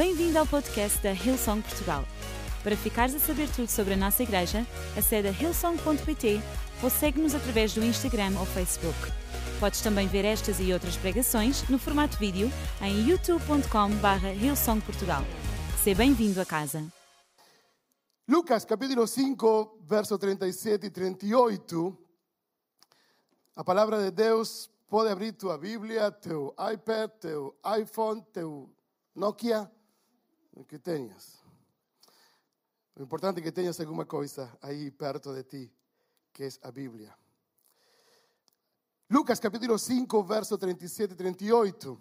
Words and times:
Bem-vindo 0.00 0.38
ao 0.38 0.46
podcast 0.46 0.98
da 1.02 1.12
Hillsong 1.12 1.60
Portugal. 1.60 2.06
Para 2.62 2.74
ficares 2.74 3.14
a 3.14 3.18
saber 3.18 3.50
tudo 3.54 3.68
sobre 3.68 3.92
a 3.92 3.96
nossa 3.98 4.22
igreja, 4.22 4.66
acede 4.96 5.28
a 5.28 5.30
hillsong.pt 5.30 6.40
ou 6.82 6.88
segue-nos 6.88 7.34
através 7.34 7.74
do 7.74 7.84
Instagram 7.84 8.32
ou 8.40 8.46
Facebook. 8.46 8.96
Podes 9.60 9.82
também 9.82 10.08
ver 10.08 10.24
estas 10.24 10.58
e 10.58 10.72
outras 10.72 10.96
pregações 10.96 11.68
no 11.68 11.78
formato 11.78 12.16
vídeo 12.16 12.50
em 12.80 13.10
youtube.com.br 13.10 14.42
hillsongportugal. 14.42 15.22
Seja 15.84 15.98
bem-vindo 15.98 16.40
a 16.40 16.46
casa. 16.46 16.82
Lucas 18.26 18.64
capítulo 18.64 19.06
5, 19.06 19.80
verso 19.86 20.16
37 20.16 20.86
y 20.86 20.90
38. 20.90 21.98
A 23.54 23.62
palavra 23.62 24.02
de 24.04 24.10
Deus 24.12 24.70
pode 24.88 25.10
abrir 25.10 25.34
tua 25.34 25.58
Bíblia, 25.58 26.10
teu 26.10 26.54
iPad, 26.72 27.10
teu 27.20 27.54
iPhone, 27.78 28.22
teu 28.32 28.74
Nokia, 29.14 29.70
que 30.64 30.78
tenhas. 30.78 31.40
O 32.96 33.02
importante 33.02 33.40
é 33.40 33.42
que 33.42 33.52
tenhas 33.52 33.80
alguma 33.80 34.04
coisa 34.04 34.56
aí 34.60 34.90
perto 34.90 35.32
de 35.32 35.44
ti, 35.44 35.72
que 36.32 36.44
é 36.44 36.48
a 36.62 36.70
Bíblia. 36.70 37.14
Lucas 39.08 39.40
capítulo 39.40 39.78
5, 39.78 40.22
verso 40.22 40.56
37 40.56 41.12
e 41.12 41.16
38. 41.16 42.00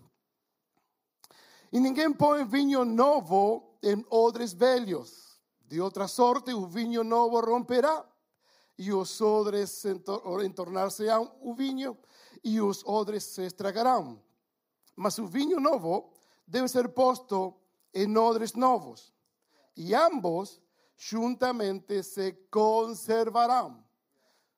E 1.72 1.80
ninguém 1.80 2.12
põe 2.14 2.45
vinho 2.45 2.84
novo 2.84 3.77
em 3.81 4.05
odres 4.09 4.53
velhos. 4.53 5.39
De 5.66 5.80
outra 5.80 6.08
sorte, 6.08 6.53
o 6.53 6.67
vinho 6.67 7.03
novo 7.03 7.39
romperá, 7.39 8.05
e 8.78 8.91
os 8.91 9.22
odres 9.22 9.84
entornar-se-ão 10.44 11.31
o 11.41 11.53
vinho, 11.53 11.98
e 12.44 12.59
os 12.59 12.84
odres 12.86 13.23
se 13.23 13.44
estragarão. 13.44 14.22
Mas 14.95 15.17
o 15.17 15.28
vinho 15.28 15.59
novo 15.59 16.14
debe 16.48 16.67
ser 16.67 16.89
posto 16.89 17.59
en 17.93 18.17
odres 18.17 18.55
novos, 18.55 19.13
y 19.75 19.93
ambos 19.93 20.61
juntamente 21.11 22.03
se 22.03 22.47
conservarán. 22.50 23.86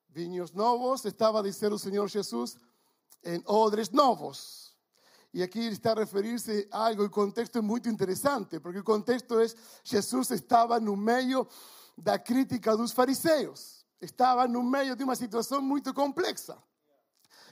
Viños 0.08 0.54
novos, 0.54 1.06
estaba 1.06 1.40
a 1.40 1.42
dizer 1.42 1.72
o 1.72 1.78
Senhor 1.78 2.08
Jesus, 2.08 2.58
en 3.22 3.42
odres 3.46 3.92
novos. 3.92 4.76
E 5.32 5.42
aqui 5.42 5.66
está 5.68 5.92
a 5.92 5.94
referir-se 5.94 6.68
a 6.70 6.86
algo, 6.86 7.04
o 7.04 7.10
contexto 7.10 7.56
é 7.56 7.62
muito 7.62 7.88
interessante, 7.88 8.60
porque 8.60 8.80
o 8.80 8.84
contexto 8.84 9.40
é 9.40 9.46
Jesus 9.82 10.30
estava 10.30 10.78
no 10.78 10.94
meio 10.94 11.48
da 11.96 12.18
crítica 12.18 12.76
dos 12.76 12.92
fariseus, 12.92 13.86
estava 13.98 14.46
no 14.46 14.62
meio 14.62 14.94
de 14.94 15.04
uma 15.04 15.16
situação 15.16 15.62
muito 15.62 15.94
complexa. 15.94 16.62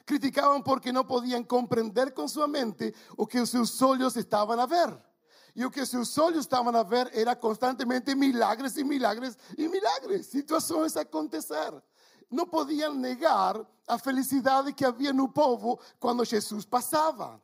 Criticaban 0.05 0.63
porque 0.63 0.93
no 0.93 1.07
podían 1.07 1.45
comprender 1.45 2.13
con 2.13 2.29
su 2.29 2.47
mente 2.49 2.93
o 3.17 3.27
que 3.27 3.47
sus 3.47 3.81
ojos 3.81 4.17
estaban 4.17 4.59
a 4.59 4.67
ver. 4.67 5.10
Y 5.55 5.63
lo 5.63 5.71
que 5.71 5.85
sus 5.87 6.17
ojos 6.19 6.37
estaban 6.37 6.75
a 6.77 6.83
ver 6.83 7.11
era 7.13 7.39
constantemente 7.39 8.15
milagres 8.15 8.77
y 8.77 8.85
milagres 8.85 9.39
y 9.57 9.69
milagres, 9.69 10.27
situaciones 10.27 10.97
a 10.97 11.03
acontecer. 11.03 11.83
No 12.29 12.49
podían 12.49 13.01
negar 13.01 13.67
a 13.87 13.99
felicidad 13.99 14.65
que 14.75 14.85
había 14.85 15.11
en 15.11 15.21
un 15.21 15.33
povo 15.33 15.81
cuando 15.99 16.25
Jesús 16.25 16.65
pasaba. 16.65 17.41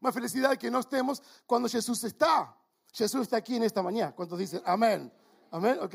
Una 0.00 0.12
felicidad 0.12 0.56
que 0.56 0.70
no 0.70 0.82
tenemos 0.82 1.22
cuando 1.46 1.68
Jesús 1.68 2.02
está. 2.04 2.56
Jesús 2.92 3.22
está 3.22 3.36
aquí 3.36 3.56
en 3.56 3.64
esta 3.64 3.82
mañana. 3.82 4.14
¿Cuántos 4.14 4.38
dicen 4.38 4.62
amén? 4.64 5.12
Amén, 5.50 5.78
¿ok? 5.82 5.94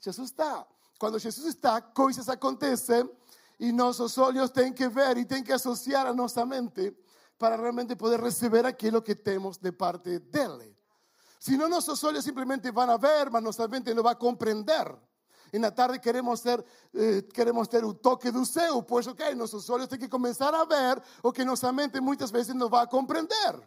Jesús 0.00 0.26
está. 0.26 0.66
Cuando 0.98 1.18
Jesús 1.18 1.44
está, 1.46 1.92
cosas 1.92 2.28
acontecen 2.28 3.10
y 3.58 3.72
nuestros 3.72 4.16
ojos 4.18 4.52
tienen 4.52 4.74
que 4.74 4.88
ver 4.88 5.18
y 5.18 5.24
tienen 5.24 5.44
que 5.44 5.52
asociar 5.52 6.06
a 6.06 6.12
nuestra 6.12 6.44
mente 6.44 6.96
para 7.38 7.56
realmente 7.56 7.96
poder 7.96 8.20
recibir 8.20 8.64
aquello 8.66 9.02
que 9.02 9.14
tenemos 9.14 9.60
de 9.60 9.72
parte 9.72 10.20
de 10.20 10.42
Él. 10.42 10.71
Si 11.42 11.58
no, 11.58 11.68
nuestros 11.68 12.04
ojos 12.04 12.22
simplemente 12.22 12.70
van 12.70 12.88
a 12.88 12.96
ver, 12.96 13.28
mas 13.28 13.42
nuestra 13.42 13.66
mente 13.66 13.92
no 13.92 14.00
va 14.00 14.12
a 14.12 14.16
comprender. 14.16 14.96
En 15.50 15.62
la 15.62 15.74
tarde 15.74 16.00
queremos 16.00 16.38
ser, 16.38 16.64
eh, 16.92 17.28
un 17.82 17.98
toque 17.98 18.30
de 18.30 18.46
céu, 18.46 18.86
pues 18.86 19.08
ok, 19.08 19.20
nuestros 19.34 19.68
ojos 19.68 19.88
tienen 19.88 20.06
que 20.06 20.08
comenzar 20.08 20.54
a 20.54 20.64
ver 20.64 21.02
o 21.20 21.32
que 21.32 21.44
nuestra 21.44 21.72
mente 21.72 22.00
muchas 22.00 22.30
veces 22.30 22.54
no 22.54 22.70
va 22.70 22.82
a 22.82 22.86
comprender. 22.86 23.60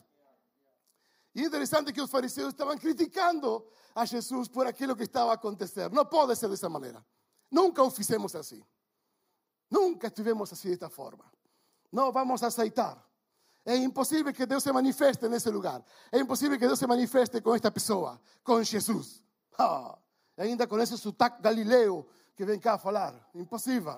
Y 1.34 1.44
interesante 1.44 1.92
que 1.92 2.00
los 2.00 2.10
fariseos 2.10 2.48
estaban 2.48 2.78
criticando 2.78 3.68
a 3.94 4.08
Jesús 4.08 4.48
por 4.48 4.66
aquello 4.66 4.96
que 4.96 5.04
estaba 5.04 5.34
a 5.34 5.36
acontecer. 5.36 5.92
No 5.92 6.10
puede 6.10 6.34
ser 6.38 6.48
de 6.48 6.56
esa 6.56 6.70
manera. 6.70 7.06
Nunca 7.50 7.82
lo 7.82 7.90
hicimos 7.90 8.36
así. 8.36 8.66
Nunca 9.70 10.08
estuvimos 10.08 10.50
así 10.54 10.70
de 10.70 10.76
esta 10.76 10.90
forma. 10.90 11.30
No 11.92 12.14
vamos 12.14 12.42
a 12.42 12.48
aceitar. 12.48 13.06
Es 13.66 13.80
imposible 13.80 14.32
que 14.32 14.46
Dios 14.46 14.64
se 14.64 14.72
manifieste 14.72 15.26
en 15.26 15.34
ese 15.34 15.52
lugar. 15.52 15.84
Es 16.12 16.22
imposible 16.22 16.60
que 16.60 16.68
Dios 16.68 16.78
se 16.78 16.86
manifieste 16.86 17.42
con 17.42 17.56
esta 17.56 17.72
persona, 17.72 18.22
con 18.44 18.64
Jesús. 18.64 19.24
Ah, 19.58 19.98
ainda 20.38 20.68
con 20.68 20.80
ese 20.80 20.96
sotaque 20.96 21.42
galileo 21.42 22.06
que 22.36 22.46
ven 22.46 22.60
acá 22.60 22.74
a 22.74 22.78
falar. 22.78 23.32
Imposible 23.34 23.96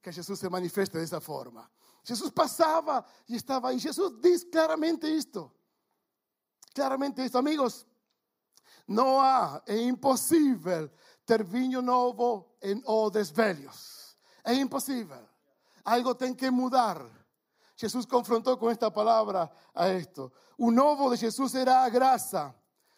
que 0.00 0.12
Jesús 0.12 0.38
se 0.38 0.48
manifieste 0.48 0.98
de 0.98 1.04
esa 1.04 1.20
forma. 1.20 1.68
Jesús 2.04 2.30
pasaba 2.30 3.04
y 3.26 3.34
estaba 3.34 3.70
ahí. 3.70 3.80
Jesús 3.80 4.20
dice 4.20 4.48
claramente 4.48 5.12
esto. 5.12 5.52
Claramente 6.72 7.24
esto, 7.24 7.38
amigos. 7.38 7.84
No 8.86 9.20
hay, 9.20 9.60
es 9.66 9.80
imposible 9.82 10.92
ter 11.24 11.42
vinho 11.42 11.82
novo 11.82 12.56
en 12.60 12.80
odres 12.86 13.32
velhos. 13.32 14.16
Es 14.44 14.58
imposible. 14.58 15.16
Algo 15.84 16.16
tiene 16.16 16.36
que 16.36 16.50
mudar. 16.52 17.21
Jesús 17.76 18.06
confrontó 18.06 18.58
con 18.58 18.70
esta 18.70 18.92
palabra 18.92 19.50
a 19.74 19.88
esto. 19.88 20.32
Un 20.58 20.74
novo 20.74 21.10
de 21.10 21.16
Jesús 21.16 21.54
era 21.54 21.84
a 21.84 21.88
graça. 21.88 22.54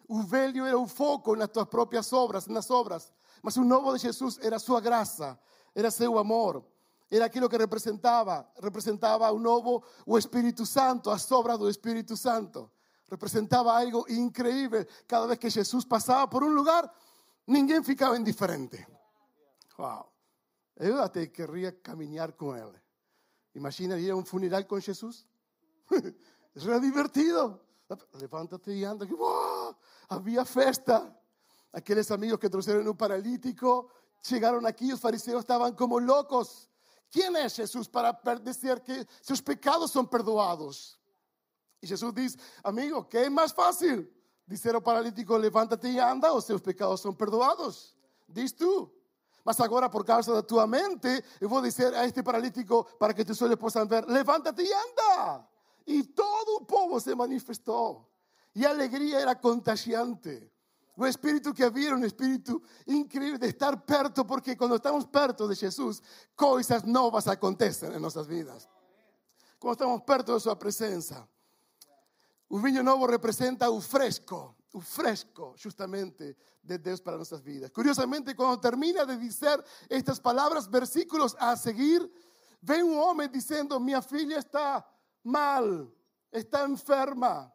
O 0.06 0.22
era 0.34 0.76
o 0.76 0.86
foco 0.86 1.34
nas 1.34 1.50
tuas 1.50 1.66
próprias 1.68 2.12
obras, 2.12 2.46
nas 2.46 2.70
obras. 2.70 3.12
Mas 3.42 3.56
o 3.56 3.64
novo 3.64 3.92
de 3.94 4.00
Jesús 4.00 4.38
era 4.42 4.58
sua 4.58 4.80
graça, 4.80 5.38
era 5.74 5.90
seu 5.90 6.18
amor. 6.18 6.64
Era 7.10 7.26
aquilo 7.26 7.48
que 7.48 7.56
representava, 7.56 8.50
representava 8.60 9.30
o 9.30 9.38
novo, 9.38 9.82
o 10.04 10.18
Espírito 10.18 10.66
Santo, 10.66 11.10
as 11.10 11.30
obras 11.30 11.58
do 11.58 11.68
Espírito 11.68 12.16
Santo. 12.16 12.70
Representava 13.08 13.78
algo 13.78 14.04
increíble. 14.08 14.86
Cada 15.06 15.26
vez 15.26 15.38
que 15.38 15.50
Jesús 15.50 15.84
pasaba 15.84 16.28
por 16.28 16.42
un 16.42 16.54
lugar, 16.54 16.90
ninguém 17.46 17.82
ficava 17.84 18.16
indiferente. 18.16 18.86
Wow. 19.78 20.06
Eu 20.76 21.00
até 21.00 21.30
querría 21.30 21.80
caminar 21.80 22.36
con 22.36 22.56
él. 22.56 22.83
Imagina 23.54 23.98
ir 23.98 24.10
a 24.10 24.16
un 24.16 24.26
funeral 24.26 24.66
con 24.66 24.82
Jesús. 24.82 25.26
Era 26.54 26.78
divertido. 26.78 27.64
Levántate 28.18 28.74
y 28.74 28.84
anda. 28.84 29.06
¡Wow! 29.06 29.76
Había 30.08 30.44
festa. 30.44 31.16
Aquellos 31.72 32.10
amigos 32.10 32.38
que 32.38 32.48
trajeron 32.48 32.86
un 32.86 32.96
paralítico 32.96 33.88
llegaron 34.28 34.66
aquí. 34.66 34.88
Los 34.88 35.00
fariseos 35.00 35.40
estaban 35.40 35.74
como 35.74 36.00
locos. 36.00 36.68
¿Quién 37.10 37.36
es 37.36 37.54
Jesús 37.56 37.88
para 37.88 38.12
decir 38.42 38.80
que 38.82 39.06
sus 39.20 39.40
pecados 39.40 39.90
son 39.90 40.08
perdoados? 40.08 40.98
Y 41.80 41.86
Jesús 41.86 42.14
dice, 42.14 42.38
amigo, 42.62 43.08
¿qué 43.08 43.24
es 43.24 43.30
más 43.30 43.52
fácil? 43.52 44.10
Dice 44.46 44.70
al 44.70 44.82
paralítico, 44.82 45.38
levántate 45.38 45.90
y 45.90 45.98
anda 45.98 46.32
o 46.32 46.40
sus 46.40 46.60
pecados 46.60 47.00
son 47.00 47.16
perdoados. 47.16 47.96
Diz 48.26 48.54
tú. 48.54 48.92
Mas 49.44 49.60
agora, 49.60 49.90
por 49.90 50.04
causa 50.04 50.32
da 50.32 50.42
tua 50.42 50.66
mente, 50.66 51.22
eu 51.40 51.48
vou 51.48 51.60
dizer 51.60 51.94
a 51.94 52.06
este 52.06 52.22
paralítico 52.22 52.84
para 52.98 53.12
que 53.12 53.24
teus 53.24 53.40
olhos 53.42 53.56
possam 53.56 53.86
ver: 53.86 54.06
levanta-te 54.06 54.62
e 54.62 54.72
anda. 54.72 55.46
E 55.86 56.02
todo 56.02 56.56
o 56.56 56.64
povo 56.64 56.98
se 56.98 57.14
manifestou. 57.14 58.10
E 58.54 58.64
a 58.64 58.70
alegria 58.70 59.20
era 59.20 59.34
contagiante. 59.34 60.50
O 60.96 61.04
espírito 61.06 61.52
que 61.52 61.64
havia 61.64 61.88
era 61.88 61.96
um 61.96 62.04
espírito 62.04 62.62
incrível 62.86 63.36
de 63.36 63.48
estar 63.48 63.76
perto, 63.78 64.24
porque 64.24 64.54
quando 64.56 64.76
estamos 64.76 65.04
perto 65.06 65.48
de 65.48 65.54
Jesus, 65.56 66.00
coisas 66.36 66.84
novas 66.84 67.26
acontecem 67.26 67.92
em 67.92 67.98
nossas 67.98 68.26
vidas. 68.26 68.68
Quando 69.58 69.74
estamos 69.74 70.02
perto 70.02 70.34
de 70.34 70.40
Sua 70.40 70.56
presença. 70.56 71.28
O 72.48 72.60
vinho 72.60 72.84
novo 72.84 73.06
representa 73.06 73.68
o 73.68 73.80
fresco, 73.80 74.54
fresco 74.80 75.54
justamente 75.62 76.36
de 76.62 76.78
Dios 76.78 77.00
para 77.00 77.16
nuestras 77.16 77.42
vidas. 77.42 77.70
Curiosamente, 77.70 78.34
cuando 78.34 78.58
termina 78.58 79.04
de 79.04 79.16
decir 79.16 79.62
estas 79.88 80.20
palabras, 80.20 80.70
versículos 80.70 81.36
a 81.38 81.56
seguir, 81.56 82.10
ve 82.60 82.82
un 82.82 82.98
hombre 82.98 83.28
diciendo, 83.28 83.78
mi 83.78 83.92
filha 84.02 84.38
está 84.38 84.86
mal, 85.22 85.92
está 86.30 86.64
enferma. 86.64 87.52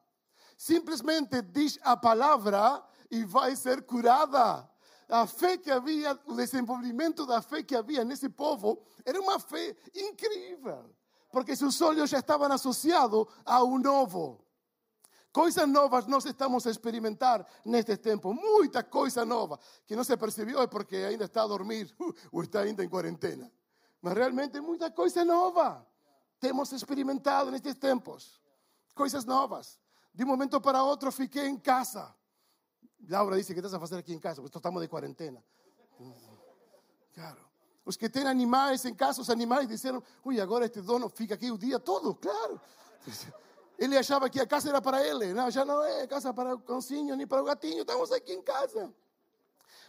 Simplesmente 0.56 1.42
dice 1.42 1.80
a 1.84 2.00
palabra 2.00 2.86
y 3.10 3.24
va 3.24 3.46
a 3.46 3.56
ser 3.56 3.86
curada. 3.86 4.72
La 5.08 5.26
fe 5.26 5.60
que 5.60 5.72
había, 5.72 6.20
el 6.28 6.36
desenvolvimiento 6.36 7.26
de 7.26 7.34
la 7.34 7.42
fe 7.42 7.66
que 7.66 7.76
había 7.76 8.02
en 8.02 8.12
ese 8.12 8.30
povo 8.30 8.84
era 9.04 9.20
una 9.20 9.40
fe 9.40 9.76
increíble, 10.12 10.76
porque 11.32 11.56
sus 11.56 11.82
ojos 11.82 12.12
ya 12.12 12.20
estaban 12.20 12.52
asociados 12.52 13.28
a 13.44 13.64
un 13.64 13.82
novo. 13.82 14.49
Coisas 15.32 15.68
novas 15.68 16.08
nós 16.08 16.26
estamos 16.26 16.66
a 16.66 16.72
experimentar 16.72 17.46
neste 17.64 17.98
tempo. 17.98 18.34
Muita 18.34 18.84
coisa 18.84 19.24
nova 19.24 19.60
que 19.86 19.96
não 19.96 20.04
se 20.04 20.18
percebeu 20.18 20.62
é 20.62 20.68
porque 20.68 20.96
ainda 20.98 21.26
está 21.26 21.44
a 21.44 21.48
dormir 21.48 21.94
ou 22.32 22.42
está 22.42 22.62
ainda 22.62 22.84
em 22.84 22.90
quarentena. 22.90 23.52
Mas 24.02 24.14
realmente 24.14 24.60
muita 24.60 24.92
coisa 24.92 25.24
nova 25.24 25.86
temos 26.40 26.72
experimentado 26.72 27.52
nestes 27.52 27.76
tempos. 27.76 28.42
Coisas 28.96 29.26
novas. 29.26 29.80
De 30.14 30.24
um 30.24 30.28
momento 30.28 30.60
para 30.60 30.84
outro 30.84 31.12
fiquei 31.12 31.46
em 31.46 31.60
casa. 31.60 32.16
Laura 33.08 33.38
dice, 33.38 33.54
que 33.54 33.60
estás 33.60 33.74
a 33.74 33.78
hacer 33.78 34.00
aquí 34.00 34.14
en 34.14 34.20
casa? 34.20 34.42
Pues 34.42 34.54
estamos 34.54 34.82
de 34.82 34.88
cuarentena. 34.88 35.44
Claro. 37.14 37.50
Os 37.86 37.98
que 37.98 38.10
têm 38.10 38.28
animais 38.28 38.84
em 38.86 38.94
casa, 38.94 39.22
os 39.22 39.30
animais 39.30 39.68
disseram: 39.68 40.04
Ui, 40.24 40.40
agora 40.40 40.66
este 40.66 40.82
dono 40.82 41.10
fica 41.10 41.36
aqui 41.36 41.52
o 41.52 41.58
dia 41.58 41.80
todo, 41.80 42.16
claro. 42.16 42.60
Ele 43.80 43.98
achava 43.98 44.30
que 44.30 44.42
a 44.42 44.46
casa 44.46 44.68
era 44.70 44.82
para 44.82 45.06
ele. 45.08 45.34
Não, 45.34 45.50
já 45.50 45.64
não 45.64 45.82
é 45.82 46.06
casa 46.06 46.34
para 46.34 46.54
o 46.54 46.60
cãozinho 46.60 47.16
nem 47.16 47.26
para 47.26 47.42
o 47.42 47.46
gatinho, 47.46 47.82
estamos 47.82 48.12
aqui 48.12 48.34
em 48.34 48.42
casa. 48.42 48.94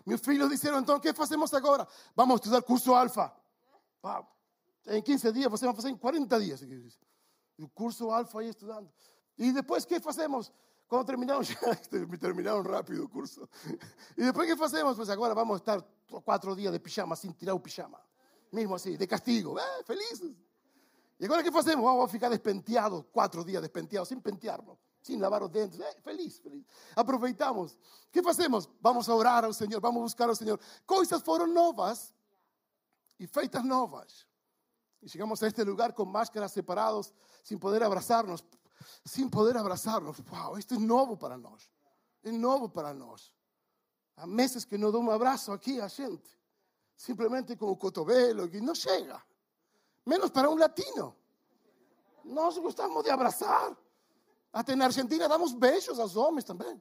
Meus 0.07 0.21
filhos 0.21 0.49
disseram: 0.49 0.79
Então, 0.79 0.97
o 0.97 1.01
que 1.01 1.13
fazemos 1.13 1.53
agora? 1.53 1.87
Vamos 2.15 2.37
estudar 2.37 2.63
curso 2.63 2.95
alfa. 2.95 3.33
Em 4.87 5.03
15 5.03 5.33
dias, 5.33 5.51
você 5.51 5.67
vai 5.67 5.75
fazer 5.75 5.91
em 5.91 5.97
40 5.97 6.41
dias. 6.41 6.63
O 7.59 7.69
curso 7.69 8.11
alfa 8.11 8.41
aí 8.41 8.49
estudando. 8.49 8.89
E 9.37 9.53
depois, 9.53 9.83
o 9.83 9.89
que 9.89 9.99
fazemos? 9.99 10.53
Quando 10.87 11.07
terminamos, 11.07 11.49
terminaram 12.21 12.63
rápido 12.63 13.05
o 13.05 13.09
curso. 13.09 13.49
E 14.17 14.23
depois, 14.23 14.49
o 14.49 14.53
que 14.53 14.57
fazemos? 14.57 14.97
Pois 14.97 15.11
agora 15.11 15.35
vamos 15.35 15.57
estar 15.57 15.83
quatro 16.25 16.55
dias 16.55 16.73
de 16.73 16.79
pijama, 16.79 17.17
sem 17.17 17.33
tirar 17.33 17.55
o 17.55 17.61
pijama. 17.61 18.01
Mesmo 18.53 18.75
assim, 18.75 18.97
de 18.97 19.07
castigo. 19.07 19.59
Eh, 19.59 19.83
felizes. 19.85 20.33
E 21.21 21.27
agora 21.27 21.43
o 21.43 21.45
que 21.45 21.53
fazemos? 21.53 21.85
Vamos 21.85 22.11
ficar 22.11 22.31
despenteados, 22.31 23.05
quatro 23.13 23.45
dias 23.45 23.61
despenteados, 23.61 24.09
sem 24.09 24.19
pentearnos, 24.19 24.79
sem 25.03 25.19
lavar 25.19 25.43
os 25.43 25.51
dentes. 25.51 25.79
Eh, 25.79 26.01
feliz, 26.03 26.39
feliz. 26.39 26.65
Aproveitamos. 26.97 27.75
O 27.75 27.79
que 28.11 28.23
fazemos? 28.23 28.67
Vamos 28.81 29.07
a 29.07 29.15
orar 29.15 29.45
ao 29.45 29.53
Senhor, 29.53 29.79
vamos 29.83 30.01
buscar 30.01 30.31
ao 30.31 30.35
Senhor. 30.35 30.59
Coisas 30.87 31.21
foram 31.21 31.47
novas 31.47 32.15
e 33.19 33.27
feitas 33.27 33.63
novas. 33.63 34.27
E 35.03 35.11
chegamos 35.11 35.43
a 35.43 35.47
este 35.47 35.63
lugar 35.63 35.93
com 35.93 36.07
máscaras 36.07 36.53
separados, 36.53 37.13
sem 37.45 37.59
poder 37.59 37.83
abraçar-nos, 37.83 38.43
sem 39.05 39.29
poder 39.29 39.59
abraçar-nos. 39.59 40.19
Uau, 40.33 40.59
isto 40.59 40.75
é 40.75 40.79
novo 40.79 41.19
para 41.19 41.37
nós. 41.37 41.71
É 42.25 42.33
novo 42.33 42.67
para 42.71 42.95
nós. 42.95 43.31
Há 44.17 44.27
meses 44.27 44.65
que 44.65 44.79
não 44.79 44.91
dou 44.91 45.03
um 45.03 45.11
abraço 45.11 45.53
aqui 45.53 45.83
a 45.83 45.89
gente. 45.89 46.31
Simplesmente 46.97 47.57
com 47.57 47.67
o 47.67 47.77
cotovelo, 47.77 48.49
que 48.49 48.61
não 48.61 48.75
chega. 48.75 49.23
Menos 50.05 50.31
para 50.31 50.51
um 50.51 50.57
latino. 50.57 51.17
Nós 52.25 52.57
gostamos 52.59 53.03
de 53.03 53.11
abraçar. 53.11 53.77
Até 54.53 54.75
na 54.75 54.87
Argentina 54.87 55.29
damos 55.29 55.53
beijos 55.53 55.99
aos 55.99 56.17
homens 56.17 56.45
também. 56.45 56.81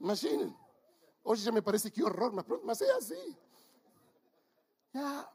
Imaginem. 0.00 0.54
Hoje 1.22 1.42
já 1.42 1.52
me 1.52 1.62
parece 1.62 1.90
que 1.90 2.02
horror, 2.02 2.32
mas, 2.32 2.44
mas 2.62 2.80
é 2.80 2.92
assim. 2.92 3.36
Yeah. 4.94 5.28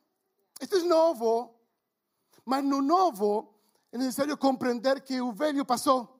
Isto 0.61 0.75
é 0.77 0.83
novo. 0.83 1.55
Mas 2.45 2.63
no 2.63 2.81
novo 2.81 3.53
é 3.91 3.97
necessário 3.97 4.37
compreender 4.37 5.01
que 5.01 5.21
o 5.21 5.31
velho 5.31 5.65
passou. 5.65 6.19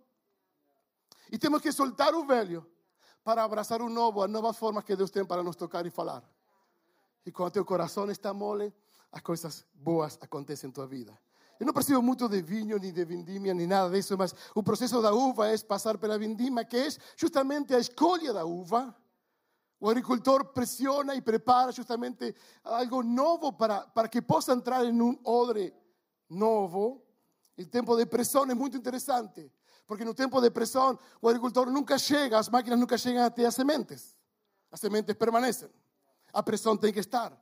E 1.32 1.38
temos 1.38 1.62
que 1.62 1.72
soltar 1.72 2.14
o 2.16 2.26
velho 2.26 2.66
para 3.24 3.44
abraçar 3.44 3.82
o 3.82 3.90
novo, 3.90 4.24
as 4.24 4.30
novas 4.30 4.58
formas 4.58 4.84
que 4.84 4.96
Deus 4.96 5.12
tem 5.12 5.24
para 5.24 5.44
nos 5.44 5.56
tocar 5.56 5.86
e 5.86 5.92
falar. 5.92 6.24
E 7.26 7.32
quando 7.32 7.54
teu 7.54 7.66
coração 7.66 8.10
está 8.10 8.34
mole, 8.34 8.74
as 9.12 9.22
coisas 9.22 9.66
boas 9.74 10.18
acontecem 10.22 10.70
em 10.70 10.74
tua 10.74 10.88
vida. 10.88 11.18
Eu 11.60 11.66
não 11.66 11.74
preciso 11.74 12.02
muito 12.02 12.30
de 12.30 12.42
vinho, 12.42 12.80
nem 12.80 12.94
de 12.94 13.04
vindimia, 13.04 13.54
nem 13.54 13.68
nada 13.68 13.90
disso, 13.90 14.18
mas 14.18 14.34
o 14.56 14.64
processo 14.64 15.02
da 15.02 15.12
uva 15.12 15.50
é 15.50 15.58
passar 15.58 15.98
pela 15.98 16.18
vindima, 16.18 16.64
que 16.64 16.78
é 16.78 16.88
justamente 17.18 17.76
a 17.76 17.80
escolha 17.80 18.32
da 18.32 18.46
uva. 18.46 18.96
O 19.78 19.90
agricultor 19.90 20.46
pressiona 20.46 21.16
e 21.16 21.22
prepara 21.22 21.72
justamente 21.72 22.34
algo 22.64 23.04
novo 23.04 23.52
para, 23.52 23.82
para 23.88 24.08
que 24.08 24.22
possa 24.22 24.54
entrar 24.54 24.86
em 24.86 25.02
um 25.02 25.20
odre 25.26 25.74
novo. 26.30 27.04
O 27.58 27.66
tempo 27.66 27.96
de 27.98 28.06
pressão 28.06 28.44
é 28.44 28.54
muito 28.54 28.78
interessante, 28.78 29.52
porque 29.86 30.06
no 30.06 30.14
tempo 30.14 30.40
de 30.40 30.50
pressão 30.50 30.98
o 31.22 31.28
agricultor 31.28 31.70
nunca 31.70 31.98
chega, 31.98 32.40
as 32.40 32.48
máquinas 32.48 32.80
nunca 32.80 32.98
chegam 32.98 33.26
até 33.26 33.46
as 33.46 33.56
sementes. 33.56 34.16
As 34.72 34.80
sementes 34.80 35.14
permanecem. 35.16 35.70
A 36.32 36.42
pressão 36.42 36.78
tem 36.78 36.94
que 36.94 37.00
estar 37.00 37.38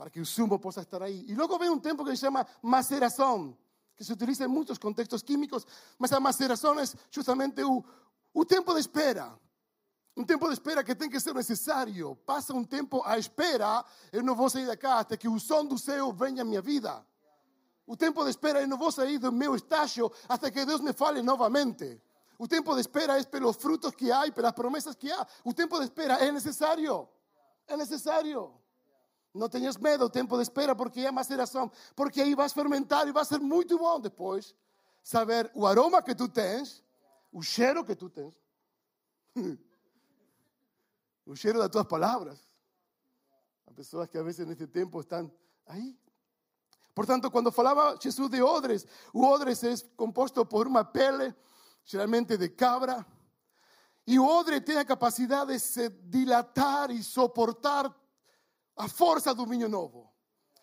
para 0.00 0.08
que 0.08 0.18
o 0.18 0.24
sumo 0.24 0.58
possa 0.58 0.80
estar 0.80 1.02
aí. 1.02 1.26
E 1.28 1.34
logo 1.34 1.58
vem 1.58 1.68
um 1.68 1.78
tempo 1.78 2.02
que 2.02 2.12
se 2.12 2.22
chama 2.22 2.46
maceração, 2.62 3.54
que 3.94 4.02
se 4.02 4.10
utiliza 4.10 4.46
em 4.46 4.48
muitos 4.48 4.78
contextos 4.78 5.22
químicos, 5.22 5.66
mas 5.98 6.10
a 6.10 6.18
maceração 6.18 6.80
é 6.80 6.84
justamente 7.10 7.62
o, 7.62 7.84
o 8.32 8.42
tempo 8.46 8.72
de 8.72 8.80
espera. 8.80 9.38
Um 10.16 10.24
tempo 10.24 10.46
de 10.46 10.54
espera 10.54 10.82
que 10.82 10.94
tem 10.94 11.10
que 11.10 11.20
ser 11.20 11.34
necessário. 11.34 12.16
Passa 12.24 12.54
um 12.54 12.64
tempo 12.64 13.02
à 13.04 13.18
espera, 13.18 13.84
eu 14.10 14.22
não 14.22 14.34
vou 14.34 14.48
sair 14.48 14.66
da 14.66 14.74
cá 14.74 15.00
até 15.00 15.18
que 15.18 15.28
o 15.28 15.38
som 15.38 15.66
do 15.66 15.76
céu 15.76 16.10
venha 16.14 16.40
à 16.40 16.44
minha 16.46 16.62
vida. 16.62 17.04
O 17.86 17.94
tempo 17.94 18.24
de 18.24 18.30
espera, 18.30 18.62
eu 18.62 18.68
não 18.68 18.78
vou 18.78 18.90
sair 18.90 19.18
do 19.18 19.30
meu 19.30 19.54
estágio 19.54 20.10
até 20.26 20.50
que 20.50 20.64
Deus 20.64 20.80
me 20.80 20.94
fale 20.94 21.20
novamente. 21.20 22.00
O 22.38 22.48
tempo 22.48 22.72
de 22.74 22.80
espera 22.80 23.20
é 23.20 23.24
pelos 23.24 23.56
frutos 23.56 23.94
que 23.94 24.10
há, 24.10 24.32
pelas 24.32 24.52
promessas 24.52 24.94
que 24.94 25.12
há. 25.12 25.26
O 25.44 25.52
tempo 25.52 25.76
de 25.76 25.84
espera 25.84 26.14
é 26.14 26.32
necessário. 26.32 27.06
É 27.68 27.76
necessário. 27.76 28.59
Não 29.32 29.48
tenhas 29.48 29.76
medo 29.76 30.04
do 30.04 30.10
tempo 30.10 30.36
de 30.36 30.42
espera, 30.42 30.74
porque 30.74 31.00
é 31.00 31.10
maceração. 31.10 31.70
Porque 31.94 32.20
aí 32.20 32.34
vais 32.34 32.52
fermentar 32.52 33.06
e 33.06 33.12
vai 33.12 33.24
ser 33.24 33.38
muito 33.38 33.78
bom 33.78 34.00
depois 34.00 34.54
saber 35.02 35.50
o 35.54 35.66
aroma 35.66 36.02
que 36.02 36.14
tu 36.14 36.28
tens, 36.28 36.82
o 37.32 37.42
cheiro 37.42 37.84
que 37.84 37.94
tu 37.94 38.10
tens, 38.10 38.34
o 41.24 41.36
cheiro 41.36 41.58
das 41.58 41.68
tuas 41.68 41.86
palavras. 41.86 42.38
Há 43.66 43.72
pessoas 43.72 44.08
que 44.08 44.18
a 44.18 44.22
vezes 44.22 44.46
neste 44.46 44.66
tempo 44.66 45.00
estão 45.00 45.30
aí. 45.66 45.96
Portanto, 46.92 47.30
quando 47.30 47.52
falava 47.52 47.96
Jesus 48.00 48.28
de 48.28 48.42
odres, 48.42 48.86
o 49.12 49.24
odres 49.24 49.62
é 49.62 49.74
composto 49.96 50.44
por 50.44 50.66
uma 50.66 50.84
pele, 50.84 51.34
geralmente 51.84 52.36
de 52.36 52.48
cabra, 52.48 53.06
e 54.06 54.18
o 54.18 54.26
odre 54.26 54.60
tem 54.60 54.76
a 54.76 54.84
capacidade 54.84 55.52
de 55.52 55.60
se 55.60 55.88
dilatar 55.88 56.90
e 56.90 57.02
suportar 57.02 57.94
a 58.80 58.88
força 58.88 59.34
do 59.34 59.46
vinho 59.46 59.68
novo. 59.68 60.10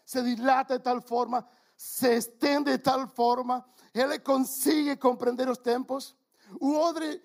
Se 0.06 0.22
dilata 0.24 0.78
de 0.78 0.84
tal 0.84 1.02
forma, 1.02 1.48
se 1.76 2.18
estende 2.18 2.72
de 2.72 2.78
tal 2.80 3.08
forma, 3.08 3.64
ele 3.94 4.20
consegue 4.20 4.96
compreender 4.98 5.48
os 5.48 5.58
tempos. 5.58 6.16
O 6.60 6.76
odre 6.76 7.24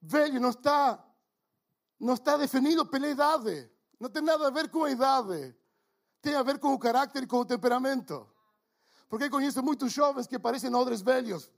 velho 0.00 0.40
não 0.40 0.50
está, 0.50 1.04
não 2.00 2.14
está 2.14 2.36
definido 2.36 2.84
pela 2.86 3.08
idade. 3.08 3.70
Não 4.00 4.10
tem 4.10 4.22
nada 4.22 4.48
a 4.48 4.50
ver 4.50 4.68
com 4.68 4.84
a 4.84 4.90
idade. 4.90 5.54
Tem 6.20 6.34
a 6.34 6.42
ver 6.42 6.58
com 6.58 6.72
o 6.72 6.78
caráter 6.78 7.22
e 7.22 7.26
com 7.26 7.38
o 7.38 7.44
temperamento. 7.44 8.28
Porque 9.08 9.30
conheço 9.30 9.62
muitos 9.62 9.92
jovens 9.92 10.26
que 10.26 10.38
parecem 10.38 10.74
odres 10.74 11.02
velhos. 11.02 11.50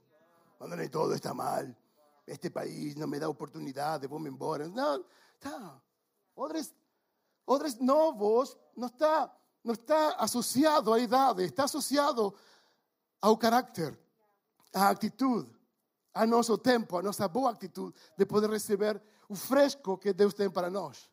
Quando 0.57 0.75
nem 0.75 0.89
todo 0.89 1.13
está 1.15 1.33
mal. 1.33 1.65
Este 2.27 2.49
país 2.49 2.95
não 2.95 3.07
me 3.07 3.19
dá 3.19 3.29
oportunidade, 3.29 4.07
vou-me 4.07 4.29
embora. 4.29 4.67
Não, 4.67 5.05
tá. 5.39 5.81
Odres 6.35 6.73
odres 7.45 7.75
novos 7.79 8.57
não 8.75 8.87
está, 8.87 9.33
não 9.63 9.73
está 9.73 10.15
associado 10.15 10.93
à 10.93 10.99
idade, 10.99 11.43
está 11.43 11.65
associado 11.65 12.33
ao 13.21 13.37
carácter, 13.37 13.97
à 14.73 14.89
atitude, 14.89 15.49
ao 16.13 16.27
nosso 16.27 16.57
tempo, 16.57 16.97
à 16.97 17.01
nossa 17.01 17.27
boa 17.27 17.51
atitude 17.51 17.95
de 18.17 18.25
poder 18.25 18.49
receber 18.49 19.01
o 19.27 19.35
fresco 19.35 19.97
que 19.97 20.13
Deus 20.13 20.33
tem 20.33 20.49
para 20.49 20.69
nós. 20.69 21.09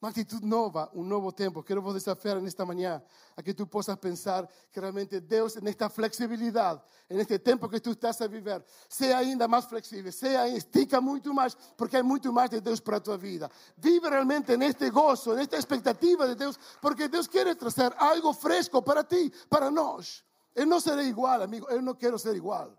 Uma 0.00 0.10
atitude 0.10 0.44
nova, 0.44 0.90
um 0.94 1.02
novo 1.02 1.32
tempo. 1.32 1.62
Quero 1.62 1.80
vos 1.80 1.94
desafiar 1.94 2.38
nesta 2.38 2.66
manhã 2.66 3.02
a 3.34 3.42
que 3.42 3.54
tu 3.54 3.66
possas 3.66 3.96
pensar 3.96 4.46
que 4.70 4.78
realmente 4.78 5.18
Deus, 5.20 5.56
nesta 5.56 5.88
flexibilidade, 5.88 6.82
neste 7.08 7.38
tempo 7.38 7.66
que 7.66 7.80
tu 7.80 7.92
estás 7.92 8.20
a 8.20 8.26
viver, 8.26 8.62
seja 8.90 9.16
ainda 9.16 9.48
mais 9.48 9.64
flexível, 9.64 10.12
seja, 10.12 10.48
estica 10.48 11.00
muito 11.00 11.32
mais, 11.32 11.56
porque 11.78 11.96
há 11.96 12.02
muito 12.02 12.30
mais 12.30 12.50
de 12.50 12.60
Deus 12.60 12.78
para 12.78 12.98
a 12.98 13.00
tua 13.00 13.16
vida. 13.16 13.50
Vive 13.78 14.10
realmente 14.10 14.54
neste 14.58 14.90
gozo, 14.90 15.34
nesta 15.34 15.56
expectativa 15.56 16.28
de 16.28 16.34
Deus, 16.34 16.58
porque 16.82 17.08
Deus 17.08 17.26
quer 17.26 17.56
trazer 17.56 17.94
algo 17.96 18.34
fresco 18.34 18.82
para 18.82 19.02
ti, 19.02 19.32
para 19.48 19.70
nós. 19.70 20.22
Eu 20.54 20.66
não 20.66 20.78
serei 20.78 21.06
igual, 21.06 21.40
amigo, 21.40 21.66
eu 21.70 21.80
não 21.80 21.94
quero 21.94 22.18
ser 22.18 22.36
igual. 22.36 22.70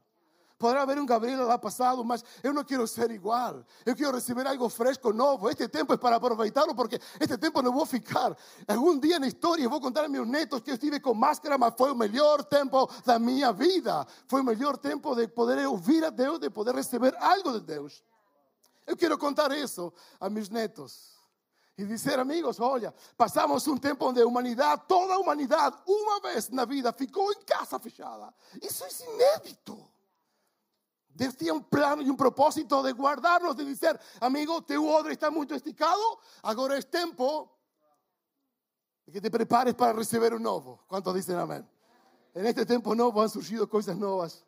Poderá 0.58 0.82
haber 0.82 0.98
um 0.98 1.06
Gabriel 1.06 1.46
lá 1.46 1.58
passado, 1.58 2.04
mas 2.04 2.24
eu 2.42 2.52
não 2.52 2.64
quero 2.64 2.88
ser 2.88 3.12
igual. 3.12 3.64
Eu 3.86 3.96
quero 3.96 4.14
receber 4.14 4.48
algo 4.48 4.68
fresco, 4.70 5.14
novo. 5.14 5.50
Este 5.50 5.68
tempo 5.68 5.94
é 5.94 5.98
para 5.98 6.16
aproveitá-lo, 6.16 6.74
porque 6.74 7.00
este 7.20 7.38
tempo 7.38 7.62
não 7.62 7.72
vou 7.72 7.86
ficar. 7.86 8.36
Algum 8.68 8.98
dia 8.98 9.20
na 9.20 9.28
história 9.28 9.70
vou 9.70 9.80
contar 9.80 10.06
a 10.06 10.10
meus 10.10 10.28
netos 10.28 10.62
que 10.62 10.72
eu 10.72 10.74
estive 10.74 11.00
com 11.00 11.14
máscara, 11.14 11.60
mas 11.60 11.76
foi 11.78 11.92
o 11.92 11.96
melhor 11.96 12.44
tempo 12.44 12.90
da 13.06 13.20
minha 13.20 13.54
vida. 13.54 14.08
Foi 14.28 14.42
o 14.42 14.44
melhor 14.44 14.78
tempo 14.78 15.14
de 15.16 15.28
poder 15.28 15.64
ouvir 15.68 16.04
a 16.04 16.10
Deus, 16.10 16.40
de 16.40 16.50
poder 16.50 16.74
receber 16.74 17.16
algo 17.20 17.52
de 17.54 17.62
Deus. 17.62 18.04
Eu 18.88 18.98
quero 18.98 19.16
contar 19.18 19.52
isso 19.52 19.94
a 20.20 20.28
meus 20.28 20.50
netos. 20.50 21.18
E 21.78 21.86
dizer, 21.86 22.18
amigos, 22.18 22.60
olha, 22.60 22.92
passamos 23.16 23.68
um 23.68 23.78
tempo 23.78 24.08
onde 24.08 24.20
a 24.20 24.26
humanidade, 24.26 24.82
toda 24.88 25.14
a 25.14 25.20
humanidade, 25.20 25.78
uma 25.86 26.20
vez 26.20 26.50
na 26.50 26.66
vida, 26.66 26.92
ficou 26.92 27.32
em 27.32 27.44
casa 27.44 27.78
fechada. 27.78 28.34
Isso 28.60 28.84
é 28.84 28.90
inédito. 29.14 29.88
Deus 31.18 31.36
tinha 31.36 31.54
um 31.54 31.62
plano 31.62 32.02
e 32.02 32.12
um 32.12 32.16
propósito 32.16 32.84
de 32.84 32.94
guardarnos, 32.94 33.56
de 33.56 33.66
dizer, 33.66 34.00
amigo, 34.22 34.62
teu 34.62 34.88
odre 34.88 35.14
está 35.14 35.32
muito 35.32 35.54
esticado, 35.56 36.02
agora 36.44 36.78
é 36.78 36.82
tempo 36.82 37.50
de 39.06 39.12
que 39.12 39.20
te 39.20 39.30
prepares 39.30 39.74
para 39.74 39.98
receber 39.98 40.34
um 40.34 40.40
novo. 40.40 40.80
Quantos 40.88 41.14
dizem 41.14 41.36
amém? 41.36 41.66
En 42.36 42.46
este 42.46 42.66
tempo 42.66 42.94
novo 42.94 43.20
han 43.22 43.30
surgido 43.30 43.68
coisas 43.68 43.98
novas, 43.98 44.46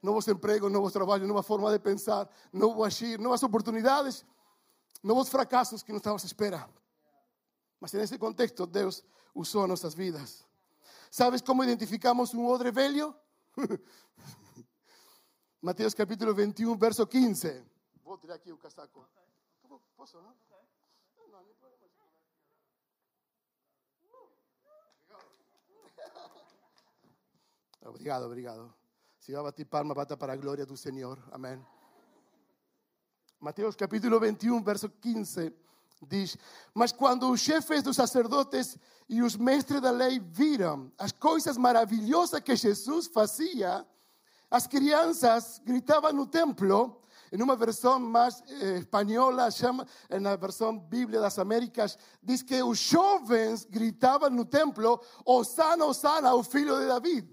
novos 0.00 0.28
empregos, 0.28 0.70
novos 0.70 0.92
trabalhos, 0.92 1.26
nova 1.26 1.42
forma 1.42 1.72
de 1.72 1.80
pensar, 1.80 2.30
novo 2.52 2.84
agir, 2.84 3.18
novas 3.18 3.42
oportunidades. 3.42 4.24
nuevos 5.02 5.28
fracasos 5.28 5.82
que 5.82 5.92
nos 5.92 6.00
estábamos 6.00 6.24
espera. 6.24 6.68
Mas 7.80 7.92
en 7.94 8.00
ese 8.00 8.18
contexto, 8.18 8.66
Dios 8.66 9.04
usó 9.34 9.66
nuestras 9.66 9.96
vidas. 9.96 10.46
¿Sabes 11.10 11.42
cómo 11.42 11.64
identificamos 11.64 12.32
un 12.32 12.46
odre 12.46 12.70
velho? 12.70 13.14
Mateos 15.62 15.94
capítulo 15.94 16.34
21, 16.34 16.76
verso 16.76 17.08
15. 17.08 17.64
Voy 18.02 18.16
a 18.16 18.20
tirar 18.20 18.36
aquí 18.36 18.50
un 18.50 18.58
casaco. 18.58 19.06
¿Posso, 19.94 20.20
no? 20.20 20.34
Obrigado, 27.84 28.26
obrigado. 28.26 28.74
Si 29.20 29.32
va 29.32 29.38
a 29.38 29.42
batir 29.42 29.68
palma, 29.68 29.94
bata 29.94 30.18
para 30.18 30.34
la 30.34 30.40
gloria 30.40 30.64
de 30.64 30.68
tu 30.68 30.76
Señor. 30.76 31.22
Amén. 31.30 31.64
Mateus 33.38 33.76
capítulo 33.76 34.18
21, 34.18 34.64
verso 34.64 34.88
15, 34.98 35.52
diz: 36.00 36.36
Mas 36.74 36.92
quando 36.92 37.30
os 37.30 37.40
chefes 37.40 37.84
dos 37.84 37.94
sacerdotes 37.94 38.76
e 39.08 39.22
os 39.22 39.36
mestres 39.36 39.80
da 39.80 39.92
lei 39.92 40.18
viram 40.18 40.90
as 40.98 41.12
coisas 41.12 41.56
maravilhosas 41.56 42.40
que 42.40 42.56
Jesus 42.56 43.06
fazia, 43.06 43.86
as 44.52 44.66
crianças 44.66 45.62
gritavam 45.64 46.12
no 46.12 46.26
templo. 46.26 47.00
Em 47.32 47.40
uma 47.42 47.56
versão 47.56 47.98
mais 47.98 48.42
eh, 48.46 48.80
espanhola, 48.80 49.50
chama, 49.50 49.86
na 50.20 50.36
versão 50.36 50.78
Bíblia 50.78 51.18
das 51.18 51.38
Américas, 51.38 51.96
diz 52.22 52.42
que 52.42 52.62
os 52.62 52.78
jovens 52.78 53.64
gritavam 53.64 54.28
no 54.28 54.44
templo: 54.44 55.00
Osana, 55.24 55.86
Osana, 55.86 56.34
o 56.34 56.42
filho 56.42 56.78
de 56.78 56.86
David. 56.86 57.26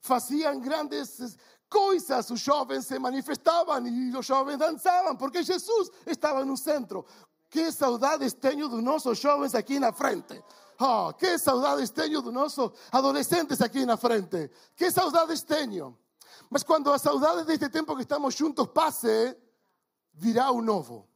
Faziam 0.00 0.58
grandes 0.58 1.38
coisas, 1.70 2.28
os 2.30 2.40
jovens 2.40 2.86
se 2.86 2.98
manifestavam 2.98 3.86
e 3.86 4.16
os 4.16 4.26
jovens 4.26 4.58
dançavam, 4.58 5.14
porque 5.14 5.44
Jesus 5.44 5.88
estava 6.04 6.44
no 6.44 6.56
centro. 6.56 7.06
Que 7.48 7.70
saudades 7.70 8.32
tenho 8.32 8.68
dos 8.68 8.82
nossos 8.82 9.18
jovens 9.18 9.54
aqui 9.54 9.78
na 9.78 9.92
frente. 9.92 10.42
Oh, 10.80 11.12
que 11.14 11.38
saudades 11.38 11.90
tenho 11.90 12.20
dos 12.20 12.32
nossos 12.32 12.72
adolescentes 12.90 13.62
aqui 13.62 13.86
na 13.86 13.96
frente. 13.96 14.50
Que 14.74 14.90
saudades 14.90 15.42
tenho. 15.42 15.96
Mas 16.50 16.62
quando 16.62 16.92
a 16.92 16.98
saudade 16.98 17.44
deste 17.44 17.68
tempo 17.68 17.94
que 17.94 18.02
estamos 18.02 18.34
juntos 18.34 18.68
passe, 18.68 19.36
virá 20.12 20.50
o 20.50 20.62
novo. 20.62 21.06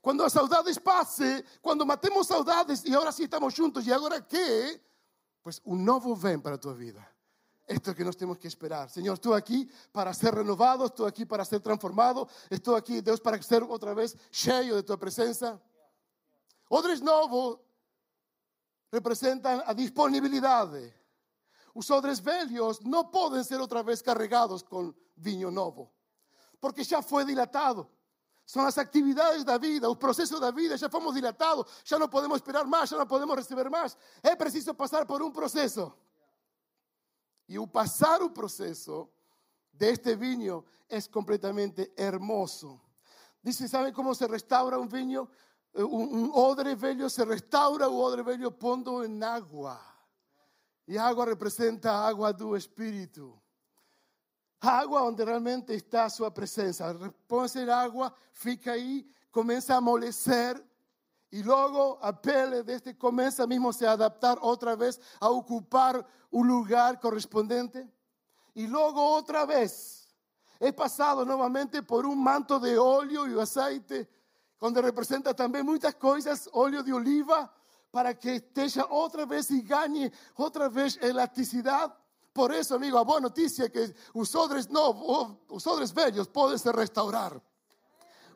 Quando 0.00 0.22
as 0.22 0.32
saudades 0.32 0.78
passe, 0.78 1.44
quando 1.62 1.86
matemos 1.86 2.26
saudades 2.26 2.84
e 2.84 2.94
agora 2.94 3.12
sim 3.12 3.24
estamos 3.24 3.54
juntos, 3.54 3.86
e 3.86 3.92
agora 3.92 4.20
que? 4.20 4.80
Pues 5.42 5.60
um 5.64 5.76
novo 5.76 6.14
vem 6.14 6.38
para 6.38 6.56
a 6.56 6.58
tua 6.58 6.74
vida. 6.74 7.06
Esto 7.66 7.90
es 7.90 7.96
que 7.96 8.04
nos 8.04 8.16
tenemos 8.16 8.38
que 8.38 8.46
esperar. 8.46 8.90
Señor, 8.90 9.14
estoy 9.14 9.38
aquí 9.38 9.70
para 9.92 10.12
ser 10.12 10.34
renovado, 10.34 10.84
estoy 10.86 11.08
aquí 11.08 11.24
para 11.24 11.44
ser 11.44 11.60
transformado, 11.60 12.28
estoy 12.50 12.76
aquí, 12.76 13.00
Dios, 13.00 13.20
para 13.20 13.40
ser 13.42 13.62
otra 13.62 13.94
vez 13.94 14.16
cheio 14.30 14.76
de 14.76 14.82
tu 14.82 14.98
presencia. 14.98 15.58
Odres 16.68 17.00
novos 17.00 17.60
representan 18.90 19.62
a 19.66 19.72
disponibilidad. 19.74 20.68
Los 21.74 21.90
odres 21.90 22.22
velhos 22.22 22.82
no 22.82 23.10
pueden 23.10 23.44
ser 23.44 23.60
otra 23.60 23.82
vez 23.82 24.02
cargados 24.02 24.62
con 24.62 24.96
vino 25.16 25.50
nuevo, 25.50 25.92
porque 26.60 26.84
ya 26.84 27.02
fue 27.02 27.24
dilatado. 27.24 27.90
Son 28.46 28.64
las 28.64 28.76
actividades 28.76 29.44
de 29.44 29.50
la 29.50 29.58
vida, 29.58 29.88
los 29.88 29.96
procesos 29.96 30.38
de 30.38 30.46
la 30.46 30.52
vida, 30.52 30.76
ya 30.76 30.88
fuimos 30.88 31.14
dilatados, 31.14 31.66
ya 31.84 31.98
no 31.98 32.10
podemos 32.10 32.36
esperar 32.36 32.66
más, 32.66 32.90
ya 32.90 32.98
no 32.98 33.08
podemos 33.08 33.34
recibir 33.36 33.70
más. 33.70 33.96
Es 34.22 34.36
preciso 34.36 34.74
pasar 34.74 35.06
por 35.06 35.22
un 35.22 35.32
proceso. 35.32 35.98
Y 37.46 37.56
o 37.56 37.66
pasar 37.66 38.22
o 38.22 38.32
proceso 38.32 39.10
de 39.72 39.90
este 39.90 40.14
vinho 40.14 40.64
es 40.88 41.08
completamente 41.08 41.92
hermoso. 41.96 42.80
Dice, 43.42 43.66
¿saben 43.66 43.92
cómo 43.92 44.14
se 44.14 44.26
restaura 44.26 44.78
un 44.78 44.88
viño? 44.88 45.28
Eh, 45.72 45.82
un, 45.82 46.30
odre 46.34 46.74
velho 46.74 47.10
se 47.10 47.24
restaura 47.24 47.88
o 47.88 47.96
odre 47.96 48.22
velho 48.22 48.56
pondo 48.56 49.02
en 49.02 49.22
agua. 49.22 49.93
Y 50.86 50.96
agua 50.96 51.24
representa 51.26 52.06
agua 52.06 52.32
do 52.32 52.56
Espíritu. 52.56 53.40
Agua 54.60 55.00
donde 55.00 55.24
realmente 55.24 55.74
está 55.74 56.08
su 56.10 56.30
presencia. 56.32 56.94
Põe 57.26 57.48
el 57.54 57.70
agua, 57.70 58.14
fica 58.32 58.72
ahí, 58.72 59.06
comienza 59.30 59.74
a 59.74 59.78
amolecer 59.78 60.62
y 61.30 61.42
luego 61.42 61.98
a 62.00 62.20
pele 62.20 62.62
de 62.62 62.74
este 62.74 62.96
comienza 62.96 63.46
mismo 63.46 63.70
a 63.70 63.90
adaptar 63.90 64.38
otra 64.40 64.76
vez 64.76 65.00
a 65.18 65.28
ocupar 65.30 66.06
un 66.30 66.46
lugar 66.46 67.00
correspondiente. 67.00 67.90
Y 68.54 68.66
luego 68.68 69.14
otra 69.14 69.44
vez 69.44 70.08
he 70.60 70.72
pasado 70.72 71.24
nuevamente 71.24 71.82
por 71.82 72.06
un 72.06 72.22
manto 72.22 72.60
de 72.60 72.78
óleo 72.78 73.26
y 73.26 73.40
aceite, 73.40 74.08
donde 74.60 74.80
representa 74.80 75.34
también 75.34 75.66
muchas 75.66 75.96
cosas, 75.96 76.48
óleo 76.52 76.82
de 76.82 76.92
oliva, 76.92 77.52
para 77.94 78.18
que 78.18 78.34
esté 78.34 78.66
otra 78.90 79.24
vez 79.24 79.52
y 79.52 79.62
gane 79.62 80.12
otra 80.34 80.68
vez 80.68 80.98
elasticidad. 81.00 81.96
Por 82.32 82.52
eso, 82.52 82.74
amigo, 82.74 82.98
a 82.98 83.04
buena 83.04 83.28
noticia 83.28 83.70
que 83.70 83.94
los 84.12 84.34
odres 84.34 84.68
no, 84.68 85.38
los 85.48 85.64
odres 85.64 85.94
bellos 85.94 86.26
pueden 86.26 86.58
ser 86.58 86.74
restaurar. 86.74 87.40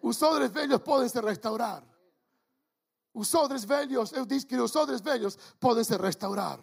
Los 0.01 0.23
odres 0.23 0.53
bellos 0.53 0.81
pueden 0.81 1.11
ser 1.11 1.25
restaurar. 1.25 1.83
Os 3.13 3.35
odres 3.35 3.67
velhos, 3.67 4.13
eu 4.13 4.25
disse 4.25 4.47
que 4.47 4.61
os 4.61 4.77
odres 4.77 5.03
velhos 5.03 5.37
podem 5.59 5.83
se 5.83 5.99
restaurar. 5.99 6.61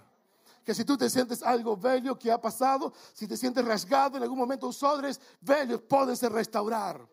Que 0.63 0.73
se 0.73 0.85
tu 0.85 0.95
te 0.95 1.09
sientes 1.09 1.43
algo 1.43 1.75
velho 1.75 2.15
que 2.15 2.31
ha 2.31 2.37
passado, 2.37 2.93
se 3.13 3.27
te 3.27 3.35
sientes 3.35 3.65
rasgado 3.65 4.17
em 4.17 4.23
algum 4.23 4.37
momento, 4.37 4.69
os 4.69 4.81
odres 4.81 5.19
velhos 5.41 5.81
podem 5.81 6.15
se 6.15 6.29
restaurar. 6.29 7.05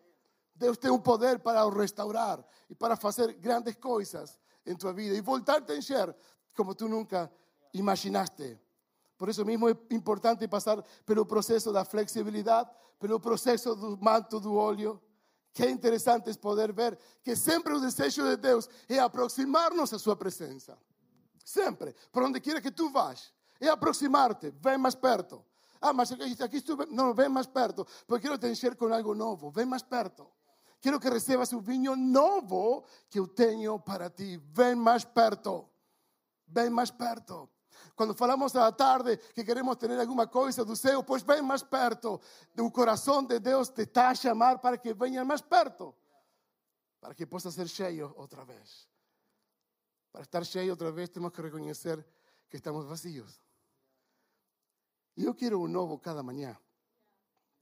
Deus 0.55 0.77
tem 0.77 0.91
um 0.91 0.99
poder 0.99 1.39
para 1.39 1.69
restaurar 1.69 2.41
e 2.69 2.73
para 2.73 2.95
fazer 2.95 3.33
grandes 3.33 3.75
coisas 3.75 4.39
em 4.65 4.75
tua 4.75 4.93
vida 4.93 5.15
e 5.15 5.21
voltar-te 5.21 5.71
a 5.71 5.75
encher 5.75 6.15
como 6.55 6.75
tu 6.75 6.87
nunca 6.87 7.31
imaginaste. 7.73 8.59
Por 9.17 9.29
isso 9.29 9.45
mesmo 9.45 9.69
é 9.69 9.77
importante 9.91 10.47
passar 10.47 10.83
pelo 11.05 11.25
processo 11.25 11.71
da 11.71 11.85
flexibilidade, 11.85 12.69
pelo 12.99 13.19
processo 13.19 13.75
do 13.75 13.97
manto 13.97 14.39
do 14.39 14.55
óleo 14.55 15.01
Qué 15.53 15.69
interesante 15.69 16.31
es 16.31 16.37
poder 16.37 16.73
ver 16.73 16.97
que 17.21 17.35
siempre 17.35 17.75
el 17.75 17.81
deseo 17.81 18.25
de 18.25 18.37
Dios 18.37 18.69
es 18.87 18.97
aproximarnos 18.97 19.93
a 19.93 19.99
su 19.99 20.17
presencia. 20.17 20.75
Siempre, 21.43 21.95
por 22.11 22.23
donde 22.23 22.41
quiera 22.41 22.59
que 22.59 22.71
tú 22.71 22.91
vas, 22.91 23.31
es 23.59 23.69
aproximarte, 23.69 24.51
ven 24.59 24.81
más 24.81 24.95
perto. 24.95 25.45
Ah, 25.79 25.93
mas 25.93 26.11
aquí 26.11 26.57
estuve, 26.57 26.87
no, 26.89 27.13
ven 27.13 27.31
más 27.31 27.47
perto, 27.47 27.85
porque 28.07 28.21
quiero 28.21 28.39
te 28.39 28.47
encher 28.47 28.75
con 28.75 28.91
algo 28.91 29.13
nuevo, 29.13 29.51
ven 29.51 29.69
más 29.69 29.83
perto. 29.83 30.31
Quiero 30.83 30.99
que 30.99 31.09
recibas 31.09 31.53
un 31.53 31.63
vino 31.63 31.95
nuevo 31.95 32.83
que 33.09 33.19
yo 33.19 33.27
tengo 33.29 33.81
para 33.81 34.09
ti. 34.09 34.35
Ven 34.35 34.77
más 34.77 35.05
perto, 35.05 35.71
ven 36.47 36.73
más 36.73 36.91
perto. 36.91 37.51
Quando 37.95 38.13
falamos 38.13 38.53
à 38.57 38.69
tarde 38.75 39.17
que 39.33 39.45
queremos 39.45 39.77
ter 39.77 39.89
alguma 39.91 40.27
coisa 40.27 40.65
do 40.65 40.75
céu, 40.75 41.01
pois 41.01 41.23
vem 41.23 41.41
mais 41.41 41.63
perto. 41.63 42.19
O 42.59 42.69
coração 42.69 43.23
de 43.23 43.39
Deus 43.39 43.69
te 43.69 43.83
está 43.83 44.09
a 44.09 44.15
chamar 44.15 44.59
para 44.59 44.77
que 44.77 44.93
venha 44.93 45.23
mais 45.23 45.41
perto. 45.41 45.95
Para 46.99 47.15
que 47.15 47.25
possa 47.25 47.49
ser 47.49 47.69
cheio 47.69 48.13
outra 48.17 48.43
vez. 48.43 48.89
Para 50.11 50.23
estar 50.23 50.43
cheio 50.43 50.71
outra 50.71 50.91
vez, 50.91 51.09
temos 51.09 51.31
que 51.31 51.41
reconhecer 51.41 52.05
que 52.49 52.57
estamos 52.57 52.85
vazios. 52.85 53.41
E 55.15 55.23
eu 55.23 55.33
quero 55.33 55.61
um 55.61 55.67
novo 55.69 55.97
cada 55.97 56.21
manhã. 56.21 56.59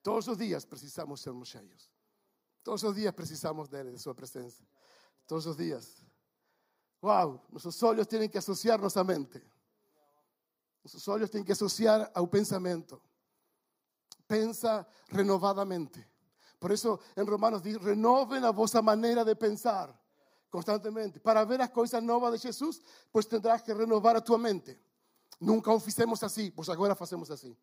Todos 0.01 0.27
os 0.27 0.37
dias 0.39 0.65
precisamos 0.65 1.21
sermos 1.21 1.49
cheios. 1.49 2.00
Todos 2.63 2.83
os 2.83 2.95
dias 2.95 3.13
precisamos 3.13 3.67
dele, 3.69 3.91
de 3.91 3.99
sua 3.99 4.13
presença. 4.13 4.63
Todos 5.25 5.45
os 5.45 5.57
dias. 5.57 6.03
Uau, 7.03 7.45
nossos 7.51 7.81
olhos 7.83 8.05
têm 8.07 8.29
que 8.29 8.37
associar 8.37 8.79
nossa 8.79 9.03
mente. 9.03 9.41
Nossos 10.83 11.07
olhos 11.07 11.29
têm 11.29 11.43
que 11.43 11.51
associar 11.51 12.11
ao 12.13 12.27
pensamento. 12.27 13.01
Pensa 14.27 14.87
renovadamente. 15.09 16.07
Por 16.59 16.71
isso, 16.71 16.99
em 17.17 17.23
Romanos 17.23 17.61
diz: 17.61 17.77
renovem 17.77 18.43
a 18.43 18.51
vossa 18.51 18.81
maneira 18.81 19.25
de 19.25 19.35
pensar 19.35 19.99
constantemente. 20.51 21.19
Para 21.19 21.43
ver 21.43 21.61
as 21.61 21.69
coisas 21.69 22.03
novas 22.03 22.33
de 22.33 22.37
Jesus, 22.37 22.81
pues 23.11 23.25
tendrás 23.25 23.63
que 23.63 23.73
renovar 23.73 24.15
a 24.15 24.37
mente. 24.37 24.79
Nunca 25.39 25.73
o 25.73 25.79
fizemos 25.79 26.21
assim, 26.21 26.51
pois 26.51 26.69
agora 26.69 26.93
fazemos 26.93 27.31
assim. 27.31 27.57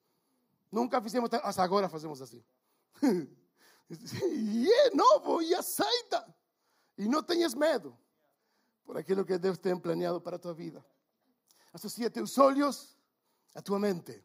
Nunca 0.73 1.01
fizemos, 1.01 1.31
agora 1.33 1.89
fazemos 1.89 2.21
assim. 2.21 2.43
e 4.23 4.91
novo, 4.95 5.43
e 5.43 5.55
aceita. 5.55 6.35
E 6.97 7.09
não 7.09 7.23
tenhas 7.23 7.55
medo 7.55 7.97
por 8.85 8.97
aquilo 8.97 9.25
que 9.25 9.39
Deus 9.39 9.59
tem 9.59 9.79
planeado 9.79 10.21
para 10.21 10.37
a 10.37 10.39
tua 10.39 10.55
vida. 10.55 10.85
Associa 11.73 12.11
teus 12.11 12.37
olhos 12.39 12.97
a 13.55 13.63
tua 13.63 13.79
mente. 13.79 14.25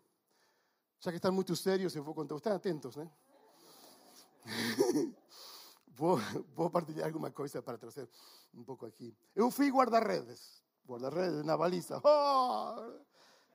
Já 0.99 1.11
que 1.11 1.17
estão 1.17 1.31
muito 1.31 1.55
sérios, 1.55 1.95
eu 1.95 2.03
vou 2.03 2.13
contar. 2.13 2.35
Estão 2.35 2.55
atentos, 2.55 2.95
né? 2.95 3.09
vou, 5.87 6.17
vou 6.55 6.69
partilhar 6.69 7.07
alguma 7.07 7.31
coisa 7.31 7.61
para 7.61 7.77
trazer 7.77 8.09
um 8.53 8.63
pouco 8.63 8.85
aqui. 8.85 9.15
Eu 9.35 9.51
fui 9.51 9.69
guarda-redes. 9.69 10.63
Guarda-redes 10.85 11.43
na 11.43 11.57
baliza. 11.57 12.01
Oh! 12.03 13.01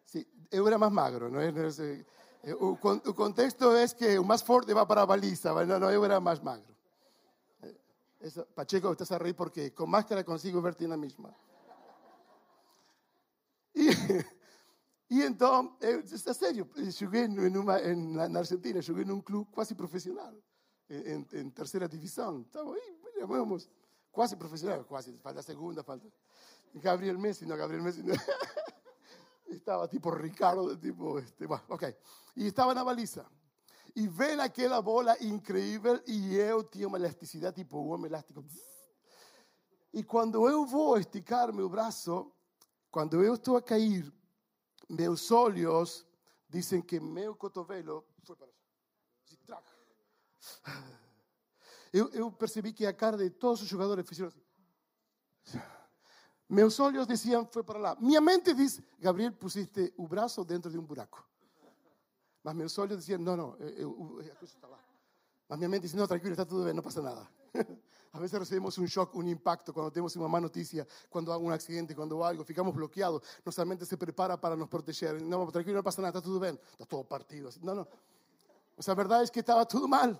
Sim, 0.04 0.24
eu 0.50 0.66
era 0.66 0.78
mais 0.78 0.92
magro, 0.92 1.30
não 1.30 1.40
é? 1.40 1.52
O, 2.44 2.78
o 3.10 3.14
contexto 3.14 3.74
é 3.74 3.88
que 3.88 4.18
o 4.18 4.24
mais 4.24 4.42
forte 4.42 4.72
vai 4.72 4.86
para 4.86 5.02
a 5.02 5.06
baliza, 5.06 5.52
não, 5.66 5.90
eu 5.90 6.04
era 6.04 6.20
mais 6.20 6.40
magro. 6.40 6.76
Eso, 8.20 8.46
Pacheco, 8.46 8.90
estás 8.90 9.12
a 9.12 9.18
reír 9.18 9.36
porque 9.36 9.72
con 9.72 9.90
máscara 9.90 10.24
consigo 10.24 10.60
verte 10.60 10.84
en 10.84 10.90
la 10.90 10.96
misma. 10.96 11.34
Y, 13.74 13.90
y 15.08 15.22
entonces, 15.22 16.26
é 16.26 16.34
sério, 16.34 16.68
joguei 16.90 17.28
numa, 17.28 17.78
em, 17.80 18.14
na 18.14 18.40
Argentina, 18.40 18.82
joguei 18.82 19.04
num 19.04 19.20
clube 19.20 19.48
quase 19.52 19.76
profissional, 19.76 20.34
em, 20.90 21.24
em 21.32 21.50
terceira 21.50 21.88
divisão. 21.88 22.40
Estava 22.40 22.74
aí, 22.74 22.98
vamos, 23.24 23.70
quase 24.10 24.36
profissional, 24.36 24.84
quase, 24.84 25.16
falta 25.18 25.40
segunda, 25.42 25.84
falta. 25.84 26.08
Gabriel 26.74 27.18
Messi, 27.18 27.46
no, 27.46 27.56
Gabriel 27.56 27.84
Messi. 27.84 28.02
No. 28.02 28.14
estaba 29.50 29.88
tipo 29.88 30.10
Ricardo, 30.10 30.76
tipo, 30.76 31.18
este, 31.18 31.46
bueno, 31.46 31.64
ok. 31.68 31.96
E 32.36 32.46
estava 32.46 32.74
na 32.74 32.84
baliza. 32.84 33.26
E 33.94 34.06
ven 34.06 34.40
aquela 34.40 34.80
bola 34.80 35.16
incrível 35.20 36.00
e 36.06 36.36
eu 36.36 36.64
tinha 36.64 36.86
uma 36.86 36.98
elasticidade 36.98 37.56
tipo 37.56 37.78
homem 37.78 38.06
elástico. 38.06 38.44
E 39.92 40.04
quando 40.04 40.48
eu 40.48 40.66
vou 40.66 40.98
esticar 40.98 41.52
meu 41.52 41.68
braço, 41.68 42.32
quando 42.90 43.22
eu 43.22 43.34
estou 43.34 43.56
a 43.56 43.62
cair, 43.62 44.12
meus 44.88 45.30
olhos 45.30 46.06
dizem 46.48 46.80
que 46.80 47.00
meu 47.00 47.34
cotovelo 47.34 48.04
foi 48.24 48.36
para. 48.36 48.48
Eu, 51.92 52.10
eu 52.10 52.30
percebi 52.30 52.72
que 52.72 52.86
a 52.86 52.92
cara 52.92 53.16
de 53.16 53.30
todos 53.30 53.62
os 53.62 53.68
jogadores 53.68 54.06
fizeram 54.06 54.28
assim. 54.28 54.42
Meus 56.48 56.80
olhos 56.80 57.06
diziam, 57.06 57.46
foi 57.46 57.62
para 57.62 57.78
lá. 57.78 57.96
Minha 58.00 58.20
mente 58.20 58.54
diz, 58.54 58.80
Gabriel, 58.98 59.32
pusiste 59.32 59.92
o 59.96 60.08
braço 60.08 60.44
dentro 60.44 60.70
de 60.70 60.78
um 60.78 60.82
buraco. 60.82 61.22
Mas 62.42 62.54
meus 62.54 62.78
olhos 62.78 62.98
diziam, 62.98 63.18
não, 63.20 63.36
não, 63.36 63.56
eu, 63.56 64.18
a 64.20 64.36
coisa 64.36 64.54
está 64.54 64.66
lá. 64.66 64.78
Mas 65.48 65.58
minha 65.58 65.68
mente 65.68 65.82
diz, 65.82 65.94
não, 65.94 66.06
tranquilo, 66.06 66.32
está 66.32 66.46
tudo 66.46 66.64
bem, 66.64 66.72
não 66.72 66.82
passa 66.82 67.02
nada. 67.02 67.28
A 68.12 68.18
veces 68.18 68.38
recibimos 68.38 68.78
un 68.78 68.86
shock, 68.86 69.14
un 69.16 69.28
impacto 69.28 69.72
cuando 69.72 69.92
tenemos 69.92 70.16
una 70.16 70.26
mala 70.28 70.42
noticia, 70.42 70.86
cuando 71.10 71.32
hay 71.32 71.40
un 71.40 71.52
accidente, 71.52 71.94
cuando 71.94 72.24
algo, 72.24 72.42
ficamos 72.42 72.74
bloqueados. 72.74 73.22
Nuestra 73.44 73.66
mente 73.66 73.84
se 73.84 73.98
prepara 73.98 74.40
para 74.40 74.56
nos 74.56 74.68
proteger. 74.68 75.22
No, 75.22 75.46
tranquilo, 75.52 75.76
no 75.76 75.84
pasa 75.84 76.00
nada, 76.00 76.18
está 76.18 76.22
todo 76.22 76.40
bien. 76.40 76.58
Está 76.72 76.86
todo 76.86 77.04
partido. 77.04 77.50
No, 77.60 77.74
no. 77.74 77.86
O 78.76 78.82
sea, 78.82 78.92
la 78.92 78.96
verdad 78.96 79.22
es 79.22 79.30
que 79.30 79.40
estaba 79.40 79.66
todo 79.66 79.86
mal. 79.86 80.18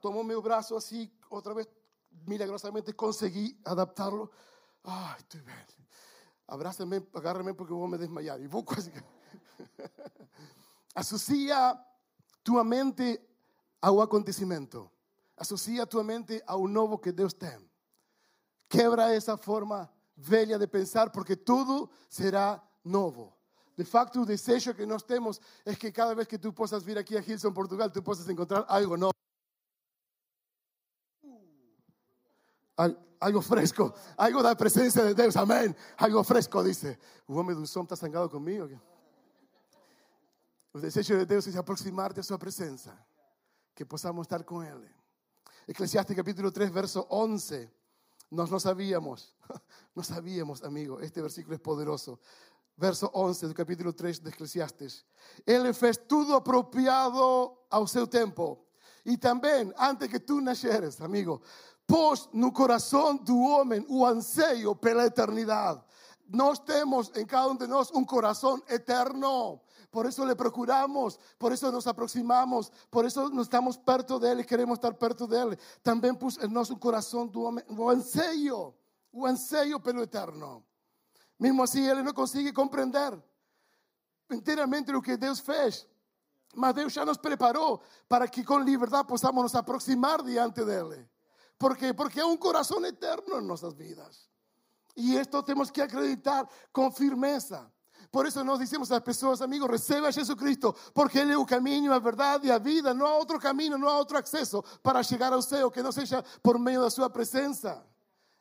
Tomó 0.00 0.24
mi 0.24 0.34
brazo 0.34 0.76
así, 0.76 1.10
otra 1.28 1.54
vez, 1.54 1.68
milagrosamente 2.26 2.94
conseguí 2.94 3.58
adaptarlo. 3.64 4.30
Ay, 4.84 5.16
estoy 5.18 5.40
bien. 5.42 5.66
Abrázame, 6.46 7.06
agárrame 7.14 7.54
porque 7.54 7.72
voy 7.72 7.94
a 7.94 7.98
desmayar. 7.98 8.40
Y 8.40 8.46
vos 8.46 8.64
Asocia 10.94 11.86
tu 12.42 12.62
mente 12.64 13.26
a 13.80 13.90
un 13.90 14.02
acontecimiento. 14.02 14.90
Associa 15.36 15.86
tua 15.86 16.04
mente 16.04 16.42
ao 16.46 16.68
novo 16.68 17.00
que 17.00 17.12
Deus 17.12 17.34
tem. 17.34 17.58
Quebra 18.68 19.14
essa 19.14 19.36
forma 19.36 19.90
velha 20.14 20.58
de 20.58 20.68
pensar, 20.68 21.10
porque 21.10 21.34
tudo 21.34 21.90
será 22.08 22.62
novo. 22.84 23.34
De 23.76 23.84
facto, 23.84 24.20
o 24.20 24.26
desejo 24.26 24.74
que 24.74 24.84
nós 24.84 25.02
temos 25.02 25.40
é 25.64 25.74
que 25.74 25.90
cada 25.90 26.14
vez 26.14 26.28
que 26.28 26.38
tu 26.38 26.52
possas 26.52 26.82
vir 26.82 26.98
aqui 26.98 27.16
a 27.16 27.20
Hilson, 27.20 27.54
Portugal, 27.54 27.90
tu 27.90 28.02
possas 28.02 28.28
encontrar 28.28 28.66
algo 28.68 28.96
novo. 28.96 29.14
Algo 33.20 33.42
fresco, 33.42 33.92
algo 34.16 34.42
da 34.42 34.56
presença 34.56 35.06
de 35.06 35.12
Deus, 35.12 35.36
amém. 35.36 35.74
Algo 35.98 36.24
fresco, 36.24 36.62
dice. 36.64 36.98
O 37.28 37.34
homem 37.34 37.54
do 37.54 37.66
som 37.66 37.82
está 37.82 37.94
zangado 37.94 38.30
comigo. 38.30 38.80
O 40.72 40.78
desejo 40.78 41.18
de 41.18 41.26
Deus 41.26 41.46
é 41.46 41.50
se 41.50 41.58
aproximar 41.58 42.14
de 42.14 42.22
Sua 42.22 42.38
presença, 42.38 42.96
que 43.74 43.84
possamos 43.84 44.24
estar 44.24 44.42
com 44.44 44.62
Ele. 44.62 44.88
Eclesiastes 45.68 46.16
capítulo 46.16 46.50
3, 46.50 46.70
verso 46.70 47.06
11. 47.10 47.68
Nos 48.30 48.48
no 48.48 48.60
sabíamos, 48.60 49.34
no 49.94 50.02
sabíamos, 50.02 50.62
amigo, 50.62 51.00
este 51.00 51.20
versículo 51.20 51.56
es 51.56 51.60
poderoso. 51.60 52.20
Verso 52.76 53.10
11 53.12 53.46
del 53.46 53.54
capítulo 53.54 53.92
3 53.92 54.22
de 54.22 54.30
Eclesiastes. 54.30 55.04
Ele 55.44 55.74
fez 55.74 55.98
tudo 56.08 56.34
apropiado 56.34 57.58
ao 57.68 57.86
seu 57.86 58.06
tempo. 58.06 58.66
E 59.04 59.18
também, 59.18 59.72
antes 59.76 60.08
que 60.08 60.20
tu 60.20 60.40
nasceres, 60.40 61.00
amigo, 61.00 61.42
pôs 61.90 62.28
no 62.32 62.52
coração 62.52 63.16
do 63.16 63.36
homem 63.40 63.84
o 63.88 64.06
anseio 64.06 64.76
pela 64.76 65.04
eternidade. 65.04 65.82
Nós 66.28 66.60
temos 66.60 67.10
em 67.16 67.26
cada 67.26 67.48
um 67.48 67.56
de 67.56 67.66
nós 67.66 67.90
um 67.90 68.04
coração 68.04 68.62
eterno. 68.68 69.60
Por 69.90 70.06
eso 70.06 70.24
le 70.24 70.36
procuramos, 70.36 71.18
por 71.36 71.52
eso 71.52 71.72
nos 71.72 71.88
aproximamos, 71.88 72.70
por 72.88 73.04
eso 73.04 73.28
nos 73.30 73.46
estamos 73.46 73.76
perto 73.76 74.20
de 74.20 74.30
Él 74.30 74.40
y 74.40 74.44
queremos 74.44 74.78
estar 74.78 74.96
perto 74.96 75.26
de 75.26 75.36
Él. 75.36 75.58
También 75.82 76.16
puso 76.16 76.40
en 76.42 76.52
nuestro 76.52 76.78
corazón 76.78 77.32
un 77.34 77.90
anseio, 77.90 78.76
un 79.10 79.28
anseio 79.28 79.80
pelo 79.82 80.04
eterno. 80.04 80.62
Mesmo 81.38 81.64
assim, 81.64 81.88
ele 81.88 82.04
não 82.04 82.12
consegue 82.12 82.52
compreender 82.52 83.20
inteiramente 84.30 84.94
o 84.94 85.02
que 85.02 85.16
Deus 85.16 85.40
fez. 85.40 85.88
Mas 86.54 86.72
Deus 86.72 86.92
já 86.92 87.04
nos 87.04 87.18
preparou 87.18 87.80
para 88.06 88.28
que 88.28 88.44
com 88.44 88.60
liberdade 88.60 89.08
possamos 89.08 89.42
nos 89.42 89.54
aproximar 89.56 90.22
diante 90.22 90.64
dele. 90.64 91.09
¿Por 91.60 91.76
quê? 91.76 91.92
Porque 91.92 92.20
é 92.20 92.24
um 92.24 92.38
coração 92.38 92.82
eterno 92.86 93.38
em 93.38 93.44
nossas 93.44 93.74
vidas. 93.74 94.30
E 94.96 95.14
isto 95.14 95.42
temos 95.42 95.70
que 95.70 95.82
acreditar 95.82 96.48
com 96.72 96.90
firmeza. 96.90 97.70
Por 98.10 98.26
eso 98.26 98.42
nos 98.42 98.58
decimos 98.58 98.90
a 98.90 98.94
las 98.94 99.02
personas, 99.02 99.42
amigos, 99.42 99.68
recibe 99.68 100.08
a 100.08 100.10
Jesucristo, 100.10 100.74
porque 100.94 101.20
Él 101.20 101.30
es 101.30 101.36
el 101.36 101.44
camino, 101.44 101.90
la 101.90 101.98
verdad 101.98 102.40
y 102.42 102.46
la 102.46 102.58
vida. 102.58 102.94
No 102.94 103.06
hay 103.06 103.20
otro 103.20 103.38
camino, 103.38 103.76
no 103.76 103.90
hay 103.90 104.00
otro 104.00 104.16
acceso 104.16 104.64
para 104.80 105.02
llegar 105.02 105.34
al 105.34 105.42
cielo 105.42 105.70
que 105.70 105.82
no 105.82 105.92
sea 105.92 106.24
por 106.40 106.58
medio 106.58 106.82
de 106.84 106.90
su 106.90 107.06
presencia. 107.12 107.84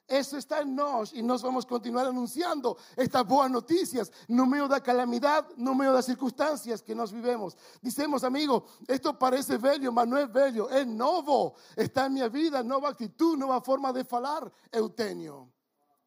Eso 0.09 0.37
está 0.37 0.61
en 0.61 0.75
nos 0.75 1.13
y 1.13 1.21
nos 1.21 1.43
vamos 1.43 1.65
a 1.65 1.67
continuar 1.67 2.07
anunciando 2.07 2.77
estas 2.95 3.25
buenas 3.25 3.51
noticias 3.51 4.11
no 4.27 4.47
medio 4.47 4.67
de 4.67 4.75
la 4.75 4.81
calamidad, 4.81 5.47
no 5.55 5.75
medio 5.75 5.91
de 5.91 5.97
las 5.97 6.05
circunstancias 6.05 6.81
que 6.81 6.95
nos 6.95 7.13
vivimos. 7.13 7.55
Dicemos, 7.79 8.23
amigo, 8.23 8.65
esto 8.87 9.17
parece 9.17 9.57
bello, 9.57 9.93
pero 9.93 10.07
no 10.07 10.17
es 10.17 10.31
bello, 10.31 10.67
es 10.69 10.87
nuevo. 10.87 11.53
Está 11.75 12.07
en 12.07 12.13
mi 12.13 12.29
vida, 12.29 12.63
nueva 12.63 12.89
actitud, 12.89 13.37
nueva 13.37 13.61
forma 13.61 13.93
de 13.93 14.05
hablar, 14.09 14.51
Eutenio. 14.71 15.51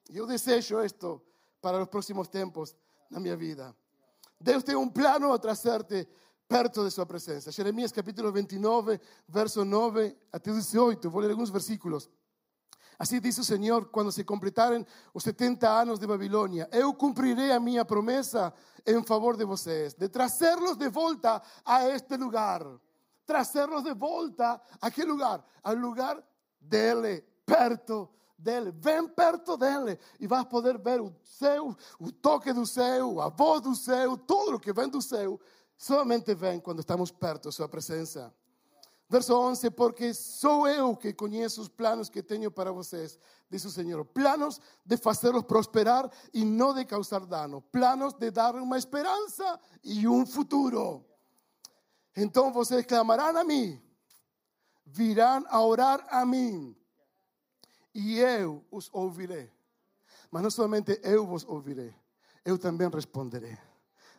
Yo 0.08 0.26
deseo 0.26 0.82
esto 0.82 1.22
para 1.60 1.78
los 1.78 1.88
próximos 1.88 2.28
tiempos 2.28 2.76
na 3.08 3.20
minha 3.20 3.36
vida. 3.36 3.74
Deus 4.38 4.64
tem 4.64 4.74
um 4.74 4.88
plano 4.88 5.32
a 5.32 5.38
trazer-te 5.38 6.08
perto 6.48 6.84
de 6.84 6.90
sua 6.90 7.06
presença. 7.06 7.52
Jeremias 7.52 7.92
capítulo 7.92 8.32
29, 8.32 9.00
verso 9.28 9.64
9 9.64 10.16
até 10.32 10.50
18. 10.50 11.08
Vou 11.08 11.22
ler 11.22 11.30
alguns 11.30 11.50
versículos. 11.50 12.10
Assim 12.98 13.20
diz 13.20 13.38
o 13.38 13.44
Senhor: 13.44 13.86
quando 13.86 14.12
se 14.12 14.24
completarem 14.24 14.86
os 15.12 15.22
70 15.22 15.68
anos 15.68 15.98
de 15.98 16.06
Babilônia, 16.06 16.68
eu 16.72 16.92
cumprirei 16.94 17.52
a 17.52 17.60
minha 17.60 17.84
promessa 17.84 18.52
em 18.86 19.02
favor 19.02 19.36
de 19.36 19.44
vocês, 19.44 19.94
de 19.94 20.08
trazê-los 20.08 20.76
de 20.76 20.88
volta 20.88 21.42
a 21.64 21.88
este 21.88 22.16
lugar. 22.16 22.64
Trazê-los 23.24 23.82
de 23.84 23.94
volta 23.94 24.60
a 24.80 24.90
que 24.90 25.04
lugar? 25.04 25.44
Ao 25.62 25.74
lugar 25.74 26.22
dele, 26.60 27.24
perto 27.46 28.08
dele, 28.36 28.72
vem 28.72 29.08
perto 29.08 29.56
dele 29.56 29.98
e 30.18 30.26
vais 30.26 30.44
poder 30.46 30.78
ver 30.78 31.00
o 31.00 31.14
céu, 31.22 31.76
o 31.98 32.10
toque 32.10 32.52
do 32.52 32.66
céu, 32.66 33.20
a 33.20 33.28
voz 33.28 33.60
do 33.60 33.74
céu, 33.74 34.16
tudo 34.16 34.56
o 34.56 34.60
que 34.60 34.72
vem 34.72 34.88
do 34.88 35.00
céu, 35.00 35.40
somente 35.76 36.34
vem 36.34 36.60
quando 36.60 36.80
estamos 36.80 37.10
perto 37.10 37.44
da 37.44 37.52
sua 37.52 37.68
presença. 37.68 38.34
Verso 39.12 39.36
11, 39.36 39.70
porque 39.72 40.14
sou 40.14 40.66
eu 40.66 40.96
que 40.96 41.12
conheço 41.12 41.60
os 41.60 41.68
planos 41.68 42.08
que 42.08 42.22
tenho 42.22 42.50
para 42.50 42.72
vocês, 42.72 43.18
diz 43.50 43.62
o 43.62 43.70
Senhor. 43.70 44.02
Planos 44.06 44.58
de 44.86 44.96
fazê-los 44.96 45.42
prosperar 45.42 46.10
e 46.32 46.46
não 46.46 46.72
de 46.72 46.86
causar 46.86 47.26
dano. 47.26 47.60
Planos 47.60 48.14
de 48.14 48.30
dar 48.30 48.54
uma 48.54 48.78
esperança 48.78 49.60
e 49.84 50.08
um 50.08 50.24
futuro. 50.24 51.04
Então 52.16 52.50
vocês 52.54 52.86
clamarão 52.86 53.36
a 53.36 53.44
mim, 53.44 53.78
virão 54.86 55.44
a 55.50 55.62
orar 55.62 56.06
a 56.08 56.24
mim 56.24 56.74
e 57.94 58.18
eu 58.18 58.64
os 58.70 58.88
ouvirei. 58.94 59.52
Mas 60.30 60.42
não 60.42 60.50
somente 60.50 60.98
eu 61.02 61.26
vos 61.26 61.44
ouvirei, 61.44 61.94
eu 62.46 62.56
também 62.56 62.88
responderei. 62.88 63.58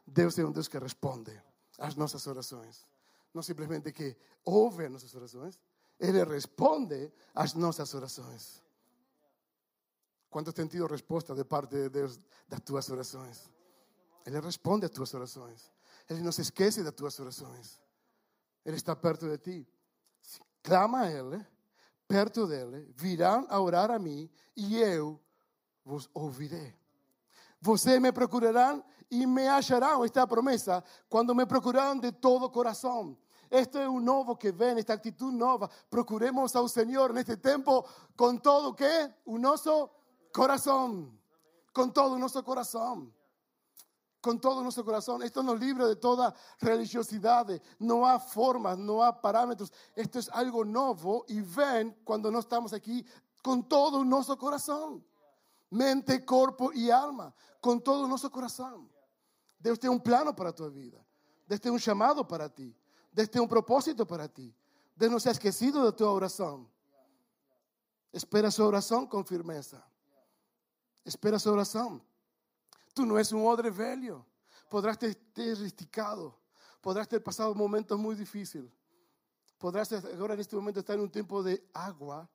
Deus 0.06 0.38
é 0.38 0.45
um 0.45 0.51
Deus 0.51 0.67
que 0.67 0.77
responde 0.77 1.36
às 1.79 1.95
nossas 1.95 2.27
orações. 2.27 2.92
Não 3.33 3.41
simplesmente 3.41 3.91
que 3.91 4.15
ouve 4.45 4.85
as 4.85 4.91
nossas 4.91 5.15
orações, 5.15 5.59
Ele 5.99 6.23
responde 6.23 7.11
às 7.33 7.53
nossas 7.53 7.93
orações. 7.93 8.61
Quantos 10.29 10.53
têm 10.53 10.67
tido 10.67 10.87
resposta 10.87 11.33
de 11.35 11.43
parte 11.43 11.75
de 11.75 11.89
Deus 11.89 12.19
das 12.47 12.61
tuas 12.61 12.89
orações? 12.89 13.49
Ele 14.25 14.39
responde 14.39 14.85
às 14.85 14.91
tuas 14.91 15.13
orações. 15.13 15.71
Ele 16.09 16.21
não 16.21 16.31
se 16.31 16.41
esquece 16.41 16.83
das 16.83 16.93
tuas 16.93 17.19
orações. 17.19 17.79
Ele 18.65 18.75
está 18.75 18.95
perto 18.95 19.29
de 19.29 19.37
ti. 19.37 19.67
Clama 20.61 21.01
a 21.01 21.11
Ele 21.11 21.45
perto 22.07 22.45
dele, 22.45 22.93
virão 22.95 23.45
a 23.49 23.59
orar 23.59 23.89
a 23.89 23.97
mim 23.97 24.29
e 24.55 24.77
eu 24.77 25.19
vos 25.83 26.07
ouvirei. 26.13 26.75
Vocês 27.59 27.99
me 27.99 28.11
procurarão 28.11 28.83
e 29.21 29.28
me 29.28 29.47
acharão, 29.47 30.04
esta 30.04 30.21
é 30.21 30.23
a 30.23 30.28
promessa, 30.28 30.84
quando 31.10 31.36
me 31.36 31.45
procurarão 31.45 31.99
de 31.99 32.12
todo 32.12 32.49
coração. 32.49 33.17
Esto 33.52 33.80
es 33.80 33.88
un 33.88 34.04
nuevo 34.04 34.36
que 34.36 34.52
ven, 34.52 34.80
esta 34.80 34.93
actitud 34.93 35.32
nueva. 35.32 35.69
Procuremos 35.88 36.56
al 36.56 36.67
Señor 36.69 37.12
en 37.12 37.17
este 37.17 37.38
tiempo 37.38 37.86
con 38.15 38.39
todo 38.39 38.76
que 38.76 39.13
un 39.26 39.45
oso 39.45 39.91
corazón. 40.32 41.19
Con 41.71 41.93
todo 41.93 42.17
nuestro 42.17 42.43
corazón 42.43 43.13
con 44.23 44.39
todo 44.39 44.63
nuestro 44.63 44.86
corazón. 44.86 45.21
Esto 45.21 45.43
nos 45.43 45.60
libra 45.60 45.86
de 45.86 45.97
toda 45.97 46.34
religiosidad. 46.62 47.45
No 47.78 48.08
hay 48.08 48.17
formas, 48.19 48.78
no 48.78 49.04
hay 49.04 49.12
parámetros. 49.21 49.69
Esto 49.93 50.17
es 50.17 50.30
algo 50.30 50.63
nuevo 50.63 51.26
y 51.28 51.41
ven 51.41 51.93
cuando 52.06 52.32
no 52.32 52.39
estamos 52.39 52.71
aquí 52.71 53.06
con 53.41 53.67
todo 53.67 54.02
nuestro 54.06 54.38
corazón. 54.38 55.06
Mente, 55.71 56.26
cuerpo 56.26 56.71
y 56.71 56.89
alma. 56.89 57.36
Con 57.60 57.82
todo 57.82 58.08
nuestro 58.08 58.32
corazón. 58.32 58.92
Dios 59.63 59.80
tiene 59.80 59.95
un 59.95 60.02
plano 60.04 60.36
para 60.36 60.54
tu 60.54 60.69
vida. 60.69 60.99
Dios 61.47 61.62
tiene 61.62 61.76
un 61.76 61.80
llamado 61.80 62.28
para 62.28 62.49
ti. 62.49 62.76
Dios 63.10 63.30
tiene 63.30 63.43
un 63.43 63.49
propósito 63.49 64.06
para 64.06 64.28
ti. 64.28 64.54
Dios 64.93 65.10
no 65.10 65.19
se 65.21 65.30
ha 65.30 65.32
esquecido 65.32 65.86
de 65.86 65.93
tu 65.93 66.06
oración. 66.06 66.69
Espera 68.12 68.52
su 68.52 68.62
oración 68.62 69.08
con 69.08 69.26
firmeza. 69.26 69.82
Espera 71.06 71.39
su 71.39 71.49
oración. 71.49 72.04
Tú 72.93 73.06
no 73.06 73.15
eres 73.15 73.32
un 73.32 73.47
odre 73.47 73.69
velho. 73.69 74.26
Podrás 74.69 74.99
ter 74.99 75.17
risticado. 75.36 76.38
Podrás 76.82 77.08
ter 77.08 77.23
pasado 77.23 77.56
momentos 77.56 77.97
muy 77.97 78.15
difíciles. 78.15 78.69
Podrás 79.58 79.93
ahora 79.93 80.34
en 80.34 80.41
este 80.41 80.58
momento 80.58 80.82
estar 80.82 80.97
en 80.97 81.04
un 81.04 81.10
tiempo 81.10 81.41
de 81.41 81.65
agua 81.73 82.30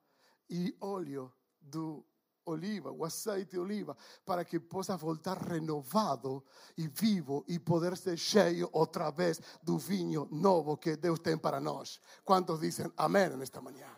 y 0.47 0.75
óleo 0.79 1.31
de 1.61 2.03
oliva 2.45 2.91
o 2.91 3.05
aceite 3.05 3.57
de 3.57 3.59
oliva 3.59 3.95
para 4.25 4.45
que 4.45 4.59
puedas 4.59 4.99
voltar 5.01 5.47
renovado 5.47 6.43
y 6.75 6.87
vivo 6.87 7.43
y 7.47 7.59
poder 7.59 7.97
ser 7.97 8.17
cheio 8.17 8.69
otra 8.73 9.11
vez 9.11 9.41
do 9.61 9.77
vinho 9.77 10.27
novo 10.31 10.79
que 10.79 10.97
Deus 10.97 11.21
tem 11.21 11.37
para 11.37 11.59
nós. 11.59 12.01
¿Cuántos 12.23 12.59
dicen 12.59 12.91
amén 12.97 13.33
en 13.33 13.41
esta 13.41 13.61
mañana? 13.61 13.97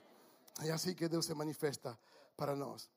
Y 0.63 0.69
así 0.69 0.95
que 0.95 1.10
Dios 1.10 1.25
se 1.25 1.36
manifiesta 1.36 1.97
para 2.36 2.56
nós. 2.56 2.89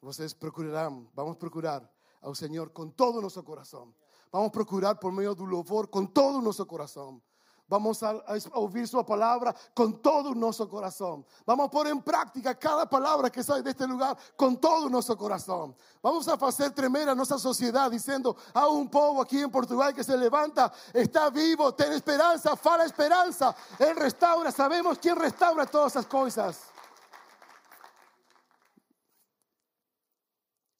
Vocês 0.00 0.34
procurarán, 0.34 1.08
vamos 1.14 1.36
a 1.36 1.38
procurar 1.38 1.88
al 2.22 2.34
Señor 2.34 2.72
con 2.72 2.92
todo 2.92 3.20
nuestro 3.20 3.44
corazón. 3.44 3.94
Vamos 4.32 4.48
a 4.48 4.52
procurar 4.52 4.98
por 4.98 5.12
medio 5.12 5.34
del 5.34 5.46
louvor 5.46 5.90
con 5.90 6.12
todo 6.12 6.40
nuestro 6.40 6.66
corazón. 6.66 7.22
Vamos 7.68 8.02
a, 8.02 8.22
oír 8.54 8.86
su 8.86 9.04
palabra 9.04 9.54
con 9.72 10.02
todo 10.02 10.34
nuestro 10.34 10.68
corazón. 10.68 11.24
Vamos 11.46 11.66
a 11.66 11.70
poner 11.70 11.92
en 11.92 12.02
práctica 12.02 12.54
cada 12.58 12.88
palabra 12.88 13.30
que 13.30 13.42
sale 13.42 13.62
de 13.62 13.70
este 13.70 13.86
lugar 13.86 14.16
con 14.36 14.60
todo 14.60 14.88
nuestro 14.88 15.16
corazón. 15.16 15.74
Vamos 16.02 16.28
a 16.28 16.34
hacer 16.34 16.72
tremenda 16.72 17.14
nuestra 17.14 17.38
sociedad 17.38 17.90
diciendo 17.90 18.36
a 18.52 18.68
un 18.68 18.90
pueblo 18.90 19.22
aquí 19.22 19.40
en 19.40 19.50
Portugal 19.50 19.94
que 19.94 20.04
se 20.04 20.16
levanta, 20.16 20.72
está 20.92 21.30
vivo, 21.30 21.74
tiene 21.74 21.96
esperanza, 21.96 22.56
fala 22.56 22.84
esperanza. 22.84 23.54
Él 23.78 23.96
restaura, 23.96 24.50
sabemos 24.52 24.98
quién 24.98 25.16
restaura 25.16 25.64
todas 25.64 25.92
esas 25.92 26.06
cosas. 26.06 26.60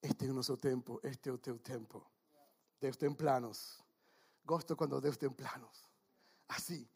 Este 0.02 0.26
es 0.26 0.32
nuestro 0.32 0.56
tiempo, 0.56 1.00
este 1.02 1.30
es 1.30 1.40
tu 1.40 1.58
tiempo. 1.58 2.12
Deus 2.80 2.98
tem 2.98 3.14
planos. 3.14 3.80
Gosto 4.44 4.76
cuando 4.76 5.00
Deus 5.00 5.16
tem 5.16 5.30
planos. 5.30 5.91
Así, 6.52 6.86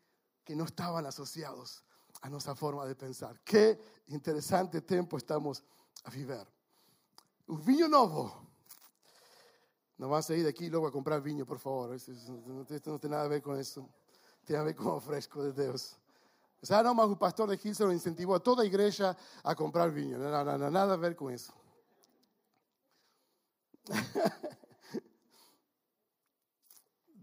que 0.45 0.55
no 0.55 0.64
estaban 0.64 1.07
asociados 1.07 1.83
a 2.23 2.29
nuestra 2.29 2.55
forma 2.55 2.85
de 2.85 2.95
pensar. 2.95 3.40
Qué 3.40 3.79
interesante 4.09 4.83
tiempo 4.83 5.16
estamos 5.16 5.62
a 6.05 6.11
vivir. 6.11 6.47
Un 7.47 7.64
viño 7.64 7.88
nuevo. 7.88 8.47
No 9.99 10.11
vas 10.11 10.29
a 10.29 10.35
ir 10.35 10.42
de 10.42 10.51
aquí 10.51 10.69
luego 10.69 10.87
a 10.87 10.92
comprar 10.92 11.23
viño, 11.23 11.47
por 11.47 11.59
favor. 11.59 11.95
Esto 11.95 12.12
no 12.90 12.99
tiene 12.99 13.16
nada 13.16 13.25
a 13.25 13.29
ver 13.29 13.40
con 13.40 13.59
eso. 13.59 13.88
Tiene 14.45 14.61
a 14.61 14.64
ver 14.64 14.77
con 14.77 15.01
fresco 15.01 15.42
de 15.42 15.64
Dios. 15.64 15.97
O 16.61 16.66
sea, 16.66 16.83
no 16.83 16.95
más 16.95 17.07
un 17.07 17.16
pastor 17.16 17.49
de 17.49 17.57
Gilson 17.57 17.92
incentivó 17.92 18.35
a 18.35 18.40
toda 18.40 18.64
iglesia 18.64 19.16
a 19.42 19.55
comprar 19.55 19.90
viño. 19.90 20.19
No, 20.19 20.45
no, 20.45 20.59
no, 20.59 20.71
nada 20.71 20.95
a 20.95 20.97
ver 20.99 21.16
con 21.16 21.33
eso. 21.33 21.55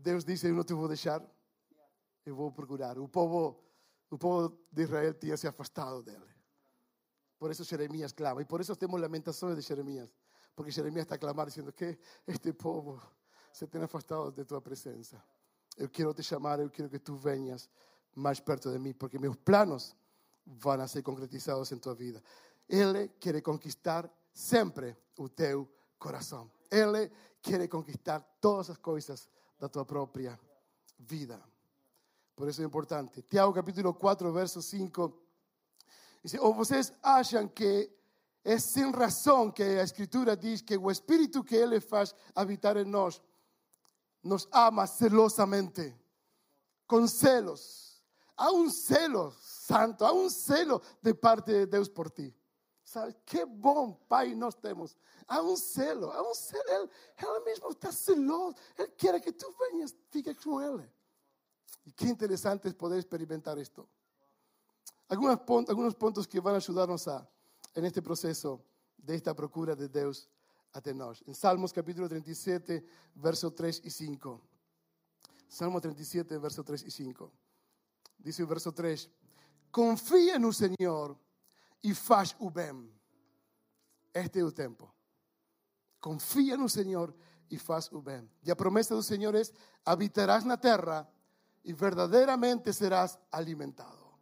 Deus 0.03 0.25
disse: 0.25 0.47
Eu 0.47 0.55
não 0.55 0.63
te 0.63 0.73
vou 0.73 0.87
deixar, 0.87 1.21
eu 2.25 2.35
vou 2.35 2.51
procurar. 2.51 2.97
O 2.97 3.07
povo, 3.07 3.59
o 4.09 4.17
povo 4.17 4.57
de 4.71 4.83
Israel 4.83 5.13
tinha 5.13 5.37
se 5.37 5.47
afastado 5.47 6.03
dele. 6.03 6.33
Por 7.37 7.51
isso 7.51 7.63
Jeremias 7.63 8.13
clama. 8.13 8.41
E 8.41 8.45
por 8.45 8.61
isso 8.61 8.75
temos 8.75 8.99
lamentações 8.99 9.55
de 9.55 9.61
Jeremias. 9.61 10.09
Porque 10.55 10.71
Jeremias 10.71 11.03
está 11.03 11.15
a 11.15 11.17
clamar 11.17 11.47
dizendo 11.47 11.73
que 11.73 11.97
este 12.27 12.53
povo 12.53 13.01
se 13.51 13.67
tem 13.67 13.81
afastado 13.83 14.31
de 14.31 14.45
tua 14.45 14.61
presença. 14.61 15.23
Eu 15.75 15.89
quero 15.89 16.13
te 16.13 16.23
chamar, 16.23 16.59
eu 16.59 16.69
quero 16.69 16.89
que 16.89 16.99
tu 16.99 17.15
venhas 17.15 17.69
mais 18.15 18.39
perto 18.39 18.71
de 18.71 18.77
mim, 18.77 18.93
porque 18.93 19.17
meus 19.17 19.35
planos 19.37 19.95
vão 20.45 20.79
a 20.79 20.87
ser 20.87 21.01
concretizados 21.01 21.71
em 21.71 21.79
tua 21.79 21.95
vida. 21.95 22.23
Ele 22.69 23.09
quer 23.19 23.41
conquistar 23.41 24.09
sempre 24.31 24.95
o 25.17 25.29
teu 25.29 25.67
corazón. 25.97 26.49
Él 26.69 27.11
quiere 27.41 27.67
conquistar 27.67 28.21
todas 28.39 28.69
las 28.69 28.79
cosas 28.79 29.29
de 29.59 29.69
tu 29.69 29.85
propia 29.85 30.39
vida. 30.97 31.39
Por 32.35 32.49
eso 32.49 32.61
es 32.61 32.65
importante. 32.65 33.21
Tiago 33.23 33.53
capítulo 33.53 33.93
4, 33.97 34.33
verso 34.33 34.61
5. 34.61 35.21
Dice, 36.23 36.39
o 36.39 36.49
ustedes 36.49 36.93
acham 37.01 37.49
que 37.49 37.95
es 38.43 38.63
sin 38.63 38.91
razón 38.91 39.51
que 39.51 39.75
la 39.75 39.83
escritura 39.83 40.35
dice 40.35 40.65
que 40.65 40.75
el 40.75 40.89
espíritu 40.89 41.43
que 41.43 41.61
Él 41.61 41.81
faz 41.81 42.15
habitar 42.33 42.77
en 42.77 42.91
nos, 42.91 43.21
nos 44.21 44.47
ama 44.51 44.87
celosamente, 44.87 45.97
con 46.87 47.07
celos. 47.07 48.01
A 48.35 48.49
un 48.49 48.71
celo 48.71 49.31
santo, 49.39 50.05
a 50.05 50.11
un 50.11 50.29
celo 50.31 50.81
de 51.01 51.13
parte 51.13 51.51
de 51.51 51.67
Dios 51.67 51.87
por 51.89 52.09
ti. 52.09 52.33
¿Sabes? 52.83 53.15
Qué 53.25 53.45
bom 53.45 53.93
Pai 54.07 54.33
nós 54.35 54.55
temos. 54.55 54.97
Há 55.27 55.41
um 55.41 55.55
selo, 55.55 56.11
há 56.11 56.21
um 56.21 56.33
selo. 56.33 56.63
Ele, 56.67 56.89
ele 57.45 57.67
está 57.69 57.91
celoso. 57.91 58.55
Ele 58.77 58.89
quer 58.97 59.21
que 59.21 59.31
tu 59.31 59.51
venhas, 59.51 59.95
fique 60.09 60.33
com 60.35 60.59
Ele. 60.59 60.89
E 61.85 61.91
que 61.91 62.07
interessante 62.07 62.67
é 62.67 62.73
poder 62.73 62.99
experimentar 62.99 63.57
isto. 63.57 63.87
Alguns 65.09 65.37
pontos, 65.41 65.69
alguns 65.69 65.95
pontos 65.95 66.27
que 66.27 66.39
vão 66.39 66.55
ajudar-nos 66.55 67.07
a, 67.07 67.27
en 67.75 67.85
este 67.85 68.01
processo 68.01 68.61
desta 68.97 69.35
procura 69.35 69.75
de 69.75 69.87
Deus 69.89 70.29
até 70.71 70.93
nós. 70.93 71.23
Em 71.27 71.33
Salmos 71.33 71.71
capítulo 71.71 72.07
37, 72.07 72.83
verso 73.15 73.51
3 73.51 73.81
e 73.83 73.91
5. 73.91 74.41
Salmo 75.49 75.79
37, 75.79 76.39
verso 76.39 76.63
3 76.63 76.83
e 76.83 76.91
5. 76.91 77.31
Diz 78.17 78.39
o 78.39 78.47
verso 78.47 78.71
3: 78.71 79.09
Confia 79.71 80.39
no 80.39 80.51
Senhor 80.51 81.15
e 81.83 81.93
faz 81.93 82.35
o. 82.39 82.51
Este 84.13 84.39
é 84.39 84.43
o 84.43 84.51
tempo. 84.51 84.91
Confia 85.99 86.57
no 86.57 86.67
Senhor 86.67 87.13
e 87.51 87.57
faz 87.59 87.91
o 87.91 88.01
bem. 88.01 88.27
E 88.43 88.49
a 88.49 88.55
promessa 88.55 88.95
do 88.95 89.03
Senhor 89.03 89.35
é: 89.35 89.41
habitarás 89.85 90.43
na 90.43 90.57
terra 90.57 91.07
e 91.63 91.73
verdadeiramente 91.73 92.73
serás 92.73 93.17
alimentado. 93.31 94.13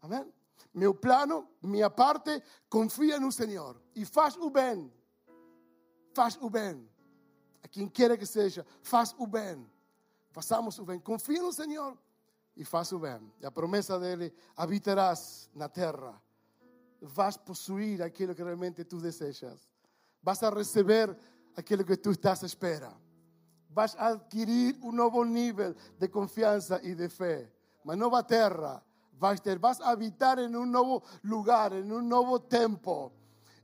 Amém? 0.00 0.32
Meu 0.74 0.94
plano, 0.94 1.48
minha 1.62 1.90
parte, 1.90 2.42
confia 2.68 3.20
no 3.20 3.30
Senhor 3.30 3.80
e 3.94 4.04
faz 4.04 4.36
o 4.36 4.50
bem. 4.50 4.92
Faz 6.14 6.38
o 6.40 6.48
bem. 6.48 6.88
A 7.62 7.68
quem 7.68 7.88
quer 7.88 8.16
que 8.18 8.26
seja, 8.26 8.66
faz 8.82 9.14
o 9.18 9.26
bem. 9.26 9.70
Façamos 10.30 10.78
o 10.78 10.84
bem. 10.84 10.98
Confia 10.98 11.42
no 11.42 11.52
Senhor 11.52 11.96
e 12.56 12.64
faz 12.64 12.90
o 12.92 12.98
bem. 12.98 13.32
E 13.40 13.46
a 13.46 13.50
promessa 13.50 13.98
dele: 13.98 14.34
habitarás 14.56 15.50
na 15.54 15.68
terra 15.68 16.20
vas 17.02 17.36
a 17.36 17.40
possuir 17.40 18.02
aquilo 18.02 18.34
que 18.34 18.42
realmente 18.42 18.84
tú 18.84 19.00
deseas. 19.00 19.68
Vas 20.22 20.42
a 20.42 20.50
recibir 20.50 21.16
aquilo 21.56 21.84
que 21.84 21.96
tú 21.96 22.12
estás 22.12 22.42
a 22.42 22.46
espera. 22.46 22.94
Vas 23.74 23.94
a 23.96 24.08
adquirir 24.08 24.78
un 24.82 24.96
nuevo 24.96 25.24
nivel 25.24 25.76
de 25.98 26.10
confianza 26.10 26.80
y 26.82 26.94
de 26.94 27.08
fe. 27.08 27.52
Una 27.84 27.96
nueva 27.96 28.26
tierra. 28.26 28.82
Vas 29.18 29.80
a, 29.80 29.90
habitar 29.90 30.40
en 30.40 30.56
un 30.56 30.70
nuevo 30.70 31.02
lugar, 31.22 31.72
en 31.74 31.92
un 31.92 32.08
nuevo 32.08 32.42
tiempo. 32.42 33.12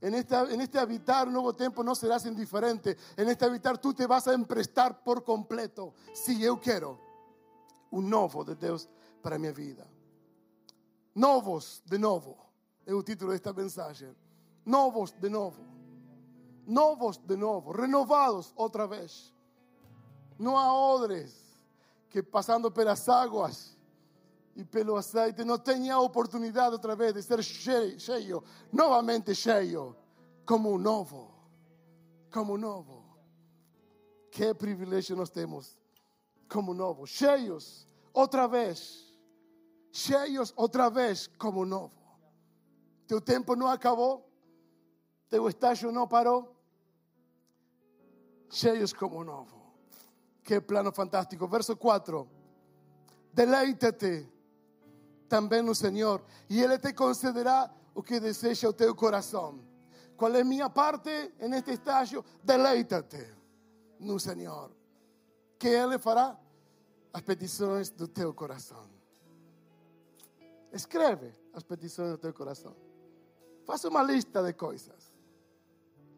En 0.01 0.13
este, 0.13 0.35
en 0.35 0.61
este 0.61 0.79
habitar 0.79 1.27
un 1.27 1.33
nuevo 1.33 1.53
tiempo 1.53 1.83
no 1.83 1.93
serás 1.93 2.25
indiferente. 2.25 2.95
En 3.17 3.27
este 3.27 3.45
habitar 3.45 3.77
tú 3.77 3.93
te 3.93 4.07
vas 4.07 4.27
a 4.27 4.33
emprestar 4.33 5.03
por 5.03 5.23
completo. 5.23 5.93
Si 6.13 6.39
yo 6.39 6.59
quiero 6.59 6.97
un 7.91 8.09
nuevo 8.09 8.43
de 8.43 8.55
Dios 8.55 8.89
para 9.21 9.37
mi 9.37 9.51
vida. 9.51 9.85
Novos 11.15 11.83
de 11.85 11.99
nuevo 11.99 12.37
es 12.85 12.93
el 12.93 13.03
título 13.03 13.31
de 13.31 13.37
esta 13.37 13.51
mensaje. 13.51 14.13
Novos 14.65 15.19
de 15.19 15.29
nuevo. 15.29 15.57
Novos 16.65 17.25
de 17.27 17.35
nuevo. 17.35 17.73
Renovados 17.73 18.53
otra 18.55 18.87
vez. 18.87 19.33
No 20.39 20.57
a 20.57 20.73
odres 20.73 21.61
que 22.09 22.23
pasando 22.23 22.73
por 22.73 22.85
las 22.85 23.07
aguas 23.07 23.77
y 24.55 24.63
pelo 24.63 24.97
aceite 24.97 25.45
no 25.45 25.61
tenía 25.61 25.99
oportunidad 25.99 26.73
otra 26.73 26.95
vez 26.95 27.13
de 27.13 27.21
ser 27.21 27.41
cheio, 27.41 28.43
nuevamente 28.71 29.35
cheio, 29.35 29.95
como 30.45 30.71
un 30.71 30.81
nuevo. 30.81 31.29
Como 32.31 32.53
un 32.53 32.61
nuevo. 32.61 33.03
Qué 34.31 34.55
privilegio 34.55 35.15
nos 35.15 35.31
tenemos 35.31 35.77
como 36.47 36.73
nuevo. 36.73 37.05
Cheios, 37.05 37.87
otra 38.11 38.47
vez. 38.47 39.09
cheios 39.91 40.53
outra 40.55 40.89
vez 40.89 41.27
como 41.37 41.65
novo. 41.65 41.91
Teu 43.07 43.19
tempo 43.19 43.55
não 43.55 43.67
acabou, 43.67 44.29
teu 45.29 45.47
estágio 45.47 45.91
não 45.91 46.07
parou, 46.07 46.55
cheios 48.49 48.93
como 48.93 49.23
novo. 49.23 49.58
Que 50.49 50.59
plano 50.61 50.91
fantástico. 50.91 51.47
Verso 51.47 51.77
4. 51.77 52.27
Deleita-te 53.31 54.27
também 55.27 55.61
no 55.61 55.75
Senhor, 55.75 56.23
e 56.49 56.59
Ele 56.59 56.79
te 56.79 56.91
concederá 56.91 57.71
o 57.93 58.01
que 58.01 58.19
deseja 58.19 58.67
o 58.67 58.73
teu 58.73 58.95
coração. 58.95 59.63
Qual 60.17 60.33
é 60.35 60.43
minha 60.43 60.67
parte 60.67 61.35
neste 61.39 61.73
estágio? 61.73 62.25
Deleita-te 62.43 63.31
no 63.99 64.19
Senhor, 64.19 64.71
que 65.59 65.67
Ele 65.67 65.99
fará 65.99 66.35
as 67.13 67.21
petições 67.21 67.91
do 67.91 68.07
teu 68.07 68.33
coração. 68.33 68.89
Escreve 70.73 71.31
as 71.53 71.61
petições 71.61 72.09
do 72.09 72.17
teu 72.17 72.33
coração. 72.33 72.75
Faça 73.67 73.87
uma 73.87 74.01
lista 74.01 74.41
de 74.41 74.53
coisas. 74.53 75.13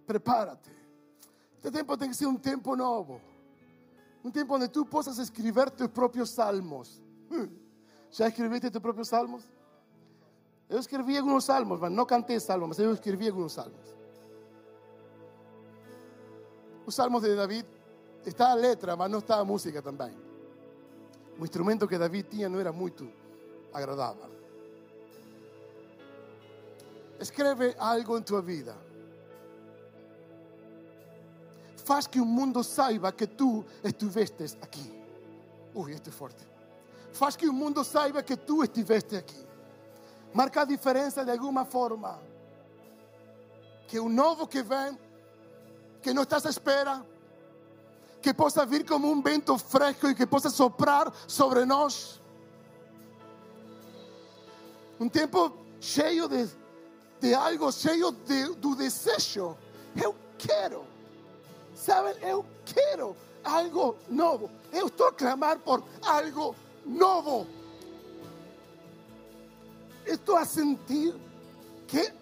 Prepara-te. 0.07 0.71
Este 1.57 1.69
tempo 1.69 1.97
tem 1.97 2.07
que 2.07 2.15
ser 2.15 2.27
um 2.27 2.37
tempo 2.37 2.77
novo. 2.77 3.30
Um 4.23 4.31
tempo 4.31 4.55
onde 4.55 4.67
tu 4.67 4.85
possas 4.85 5.17
escrever 5.17 5.69
teus 5.71 5.89
próprios 5.89 6.29
salmos. 6.29 7.01
Já 8.11 8.27
escreviste 8.27 8.69
teus 8.69 8.81
próprios 8.81 9.07
salmos? 9.07 9.49
Eu 10.69 10.79
escrevi 10.79 11.17
alguns 11.17 11.43
salmos, 11.43 11.79
mas 11.79 11.91
não 11.91 12.05
cantei 12.05 12.39
salmos, 12.39 12.69
mas 12.69 12.79
eu 12.79 12.93
escrevi 12.93 13.27
alguns 13.27 13.53
salmos. 13.53 13.95
Os 16.85 16.95
salmos 16.95 17.21
de 17.23 17.35
David, 17.35 17.67
está 18.25 18.51
a 18.51 18.53
letra, 18.53 18.95
mas 18.95 19.09
não 19.09 19.19
está 19.19 19.39
a 19.39 19.45
música 19.45 19.81
também. 19.81 20.15
O 21.39 21.43
instrumento 21.43 21.87
que 21.87 21.97
David 21.97 22.29
tinha 22.29 22.49
não 22.49 22.59
era 22.59 22.71
muito 22.71 23.11
agradável. 23.73 24.29
Escreve 27.19 27.75
algo 27.77 28.17
em 28.17 28.21
tua 28.21 28.41
vida. 28.41 28.75
Faz 31.83 32.07
que 32.07 32.19
o 32.19 32.25
mundo 32.25 32.63
saiba 32.63 33.11
que 33.11 33.25
tu 33.25 33.65
estiveste 33.83 34.43
aqui. 34.61 34.91
Ui, 35.73 35.91
este 35.91 36.09
é 36.09 36.11
forte. 36.11 36.45
Faz 37.11 37.35
que 37.35 37.47
o 37.47 37.53
mundo 37.53 37.83
saiba 37.83 38.21
que 38.21 38.37
tu 38.37 38.63
estiveste 38.63 39.15
aqui. 39.15 39.45
Marca 40.33 40.61
a 40.61 40.65
diferença 40.65 41.25
de 41.25 41.31
alguma 41.31 41.65
forma. 41.65 42.19
Que 43.87 43.99
o 43.99 44.07
novo 44.07 44.47
que 44.47 44.61
vem, 44.61 44.97
que 46.01 46.13
não 46.13 46.23
estás 46.23 46.45
à 46.45 46.49
espera, 46.49 47.05
que 48.21 48.33
possa 48.33 48.65
vir 48.65 48.85
como 48.85 49.11
um 49.11 49.21
vento 49.21 49.57
fresco 49.57 50.07
e 50.07 50.15
que 50.15 50.25
possa 50.25 50.49
soprar 50.49 51.11
sobre 51.27 51.65
nós. 51.65 52.21
Um 54.99 55.09
tempo 55.09 55.51
cheio 55.79 56.29
de, 56.29 56.47
de 57.19 57.33
algo, 57.33 57.71
cheio 57.71 58.11
de, 58.11 58.53
do 58.55 58.75
desejo. 58.75 59.57
Eu 59.95 60.15
quero. 60.37 60.90
Sabem, 61.81 62.13
eu 62.21 62.45
quero 62.63 63.17
algo 63.43 63.97
novo. 64.07 64.51
Eu 64.71 64.85
estou 64.85 65.07
a 65.07 65.11
clamar 65.11 65.57
por 65.57 65.83
algo 66.05 66.55
novo. 66.85 67.47
Estou 70.05 70.37
a 70.37 70.45
sentir 70.45 71.15
que 71.87 72.13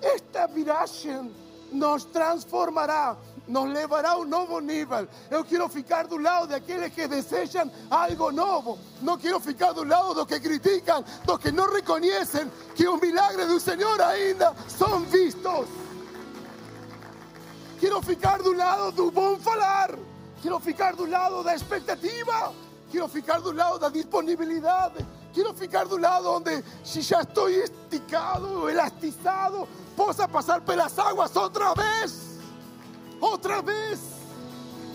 esta 0.00 0.46
viragem 0.46 1.34
nos 1.72 2.04
transformará, 2.04 3.16
nos 3.48 3.72
levará 3.72 4.12
a 4.12 4.18
um 4.18 4.24
novo 4.24 4.60
nível. 4.60 5.08
Eu 5.28 5.44
quero 5.44 5.68
ficar 5.68 6.06
do 6.06 6.16
lado 6.16 6.46
daqueles 6.46 6.94
que 6.94 7.08
desejam 7.08 7.68
algo 7.90 8.30
novo. 8.30 8.78
Não 9.00 9.18
quero 9.18 9.40
ficar 9.40 9.72
do 9.72 9.82
lado 9.82 10.14
dos 10.14 10.26
que 10.26 10.38
criticam, 10.38 11.04
dos 11.24 11.38
que 11.38 11.50
não 11.50 11.72
reconhecem 11.72 12.48
que 12.76 12.86
os 12.86 13.00
milagres 13.00 13.48
do 13.48 13.58
Senhor 13.58 14.00
ainda 14.00 14.54
são 14.68 15.00
vistos. 15.00 15.66
Quero 17.82 18.00
ficar 18.00 18.40
do 18.40 18.52
lado 18.52 18.92
do 18.92 19.10
bom 19.10 19.36
falar. 19.40 19.98
Quero 20.40 20.60
ficar 20.60 20.94
do 20.94 21.04
lado 21.04 21.42
da 21.42 21.52
expectativa. 21.52 22.54
Quero 22.92 23.08
ficar 23.08 23.40
do 23.40 23.50
lado 23.50 23.76
da 23.76 23.88
disponibilidade. 23.88 25.04
Quero 25.32 25.52
ficar 25.52 25.86
do 25.86 25.96
lado 25.96 26.30
onde, 26.30 26.62
se 26.84 27.00
já 27.00 27.22
estou 27.22 27.50
esticado, 27.50 28.70
elastizado, 28.70 29.68
possa 29.96 30.28
passar 30.28 30.60
pelas 30.60 30.96
águas 30.96 31.34
outra 31.34 31.74
vez. 31.74 32.38
Outra 33.20 33.60
vez. 33.60 33.98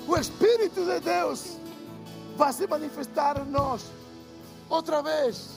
O 0.08 0.15
Espírito 0.15 0.86
de 0.86 1.02
Deus 1.02 1.58
vai 2.38 2.54
se 2.54 2.65
manifestar 2.67 3.38
em 3.38 3.52
nós. 3.52 3.84
Outra 4.69 5.04
vez. 5.04 5.57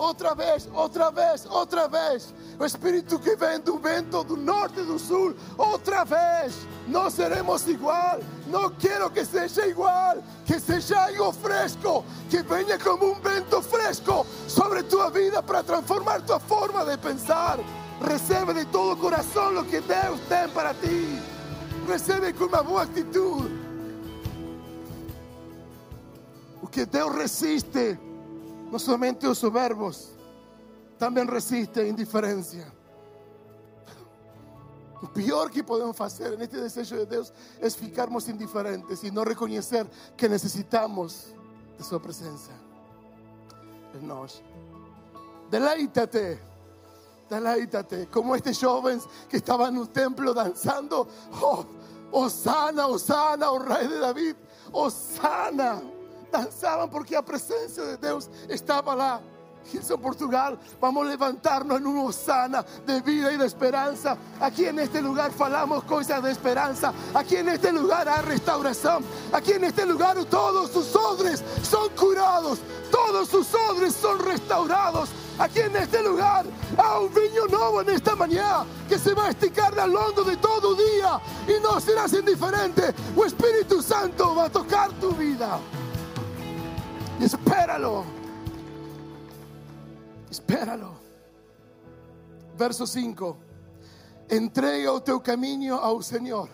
Outra 0.00 0.34
vez, 0.34 0.66
outra 0.72 1.10
vez, 1.10 1.44
outra 1.44 1.86
vez. 1.86 2.32
O 2.58 2.64
Espírito 2.64 3.18
que 3.18 3.36
vem 3.36 3.60
do 3.60 3.76
vento 3.76 4.24
do 4.24 4.34
norte 4.34 4.80
e 4.80 4.82
do 4.82 4.98
sul. 4.98 5.36
Outra 5.58 6.06
vez. 6.06 6.66
Não 6.88 7.10
seremos 7.10 7.68
igual. 7.68 8.18
Não 8.46 8.70
quero 8.70 9.10
que 9.10 9.22
seja 9.26 9.66
igual. 9.66 10.16
Que 10.46 10.58
seja 10.58 11.04
algo 11.04 11.30
fresco. 11.32 12.02
Que 12.30 12.42
venha 12.42 12.78
como 12.78 13.12
um 13.12 13.20
vento 13.20 13.60
fresco 13.60 14.26
sobre 14.48 14.82
tua 14.84 15.10
vida 15.10 15.42
para 15.42 15.62
transformar 15.62 16.22
tua 16.22 16.40
forma 16.40 16.82
de 16.86 16.96
pensar. 16.96 17.58
Recebe 18.00 18.54
de 18.54 18.64
todo 18.64 18.98
coração 18.98 19.60
o 19.60 19.66
que 19.66 19.82
Deus 19.82 20.18
tem 20.30 20.48
para 20.48 20.72
ti. 20.72 21.20
Recebe 21.86 22.32
com 22.32 22.46
uma 22.46 22.62
boa 22.62 22.84
atitude. 22.84 23.54
O 26.62 26.66
que 26.66 26.86
Deus 26.86 27.14
resiste 27.14 27.98
no 28.70 28.78
solamente 28.78 29.26
os 29.26 29.38
soberbos, 29.38 30.10
também 30.98 31.26
resiste 31.26 31.80
a 31.80 31.88
indiferença. 31.88 32.72
O 35.02 35.08
pior 35.08 35.50
que 35.50 35.62
podemos 35.62 35.96
fazer 35.96 36.36
neste 36.36 36.56
desejo 36.56 36.96
de 36.98 37.06
Deus 37.06 37.32
é 37.58 37.70
ficarmos 37.70 38.28
indiferentes 38.28 39.02
e 39.02 39.10
não 39.10 39.24
reconhecer 39.24 39.86
que 40.16 40.28
necessitamos 40.28 41.34
de 41.78 41.84
Sua 41.84 41.98
presença 41.98 42.52
em 43.94 44.06
nós. 44.06 44.42
Deleítate, 45.48 46.38
deleítate, 47.28 48.06
como 48.12 48.36
estes 48.36 48.58
jovens 48.58 49.08
que 49.28 49.38
estavam 49.38 49.70
no 49.72 49.86
templo 49.86 50.34
dançando. 50.34 51.08
Oh, 51.42 51.64
Osana, 52.12 52.86
Osana, 52.86 53.50
o 53.50 53.58
Rei 53.58 53.88
de 53.88 53.98
David, 54.00 54.36
Osana. 54.72 55.99
Danzaban 56.30 56.90
porque 56.90 57.14
la 57.14 57.22
presencia 57.22 57.82
de 57.82 57.96
Dios 57.96 58.30
estaba 58.48 58.94
lá. 58.94 59.20
en 59.72 60.00
Portugal, 60.00 60.58
vamos 60.80 61.06
a 61.06 61.10
levantarnos 61.10 61.78
en 61.78 61.86
una 61.86 62.02
osana 62.02 62.64
de 62.86 63.00
vida 63.02 63.32
y 63.32 63.36
de 63.36 63.46
esperanza. 63.46 64.16
Aquí 64.40 64.64
en 64.64 64.78
este 64.78 65.02
lugar 65.02 65.30
falamos 65.32 65.84
cosas 65.84 66.22
de 66.22 66.32
esperanza. 66.32 66.92
Aquí 67.14 67.36
en 67.36 67.50
este 67.50 67.70
lugar 67.70 68.08
hay 68.08 68.22
restauración. 68.22 69.04
Aquí 69.32 69.52
en 69.52 69.64
este 69.64 69.84
lugar 69.86 70.16
todos 70.24 70.70
sus 70.70 70.94
odres 70.96 71.42
son 71.62 71.88
curados. 71.90 72.58
Todos 72.90 73.28
sus 73.28 73.46
odres 73.54 73.94
son 73.94 74.18
restaurados. 74.18 75.10
Aquí 75.40 75.60
en 75.60 75.74
este 75.74 76.02
lugar 76.02 76.44
hay 76.76 77.04
un 77.04 77.14
viño 77.14 77.46
nuevo 77.46 77.80
en 77.80 77.88
esta 77.88 78.14
mañana 78.14 78.66
que 78.86 78.98
se 78.98 79.14
va 79.14 79.26
a 79.26 79.30
esticar 79.30 79.78
a 79.78 79.86
lo 79.86 80.00
largo 80.00 80.22
de 80.22 80.36
todo 80.36 80.74
día 80.74 81.18
y 81.48 81.62
no 81.62 81.80
serás 81.80 82.12
indiferente. 82.12 82.94
O 83.16 83.24
Espíritu 83.24 83.80
Santo 83.80 84.34
va 84.34 84.44
a 84.44 84.50
tocar 84.50 84.90
tu 85.00 85.12
vida. 85.12 85.58
Espéralo. 87.20 88.06
Espéralo. 90.30 90.96
Verso 92.56 92.86
5. 92.86 93.36
Entrega 94.30 94.92
o 94.92 95.00
teu 95.00 95.20
caminho 95.20 95.74
ao 95.74 96.00
Senhor. 96.02 96.48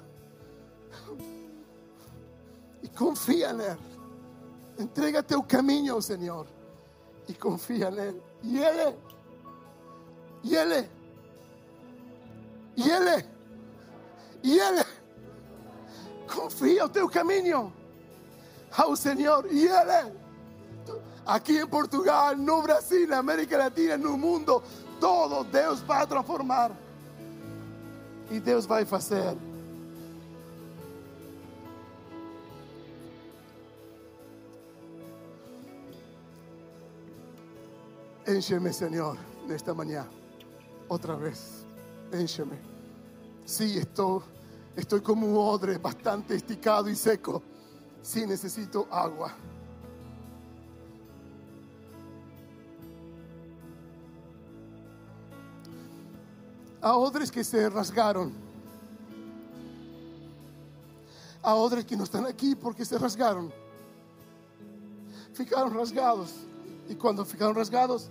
E 2.82 2.88
confia 2.88 3.52
nele. 3.52 3.78
Entrega 4.76 5.22
teu 5.22 5.40
caminho 5.42 5.94
ao 5.94 6.02
Senhor. 6.02 6.46
E 7.28 7.34
confia 7.34 7.88
nele. 7.88 8.20
E 8.42 8.58
Ele. 8.58 8.96
E 10.42 10.56
Ele. 10.56 10.90
E 12.76 12.90
Ele. 12.90 13.26
E 14.42 14.58
Ele. 14.58 14.84
Confia 16.32 16.86
o 16.86 16.88
teu 16.88 17.08
caminho 17.08 17.72
ao 18.76 18.96
Senhor. 18.96 19.46
E 19.52 19.66
Ele 19.66 20.25
aquí 21.26 21.58
en 21.58 21.68
Portugal, 21.68 22.42
no 22.42 22.62
Brasil, 22.62 23.12
América 23.12 23.58
Latina, 23.58 23.94
en 23.94 24.02
el 24.02 24.08
mundo, 24.16 24.62
todo 25.00 25.44
Dios 25.44 25.84
va 25.88 26.00
a 26.00 26.06
transformar. 26.06 26.72
Y 28.30 28.40
Dios 28.40 28.70
va 28.70 28.78
a 28.78 28.80
hacer. 28.80 29.36
Éncheme, 38.26 38.72
Señor, 38.72 39.16
esta 39.48 39.72
mañana. 39.72 40.08
Otra 40.88 41.14
vez. 41.14 41.64
Éncheme. 42.10 42.58
Sí, 43.44 43.78
estoy, 43.78 44.20
estoy 44.74 45.00
como 45.00 45.28
un 45.28 45.36
odre 45.36 45.78
bastante 45.78 46.34
esticado 46.34 46.88
y 46.88 46.96
seco. 46.96 47.40
Sí, 48.02 48.26
necesito 48.26 48.88
agua. 48.90 49.32
A 56.80 56.96
odres 56.96 57.30
que 57.30 57.42
se 57.42 57.68
rasgaron, 57.68 58.32
a 61.42 61.54
odres 61.54 61.84
que 61.84 61.96
no 61.96 62.04
están 62.04 62.26
aquí 62.26 62.54
porque 62.54 62.84
se 62.84 62.98
rasgaron. 62.98 63.52
Ficaron 65.32 65.74
rasgados. 65.74 66.32
Y 66.88 66.94
cuando 66.94 67.24
ficaron 67.24 67.54
rasgados, 67.54 68.08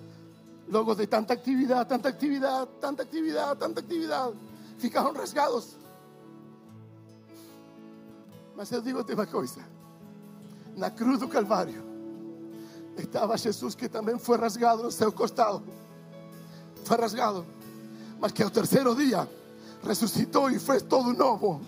luego 0.68 0.96
de 0.96 1.08
tanta 1.08 1.34
actividad, 1.34 1.88
tanta 1.88 2.10
actividad, 2.10 2.68
tanta 2.80 3.04
actividad, 3.04 3.58
tanta 3.58 3.82
actividad, 3.82 4.32
ficaron 4.78 5.16
rasgados. 5.16 5.76
Mas 8.56 8.72
eu 8.72 8.82
digo-te 8.82 9.14
uma 9.14 9.26
coisa: 9.26 9.62
na 10.76 10.92
cruz 10.92 11.20
do 11.20 11.28
Calvário 11.28 11.84
estava 12.98 13.38
Jesus 13.38 13.76
que 13.76 13.90
também 13.90 14.18
foi 14.18 14.38
rasgado 14.38 14.84
no 14.84 14.92
seu 14.92 15.12
costado. 15.12 15.62
Foi 16.86 16.98
rasgado, 16.98 17.46
que 18.34 18.44
ao 18.44 18.50
terceiro 18.50 18.96
dia 18.96 19.28
ressuscitou 19.84 20.50
e 20.50 20.60
fez 20.60 20.82
todo 20.82 21.14
novo. 21.14 21.62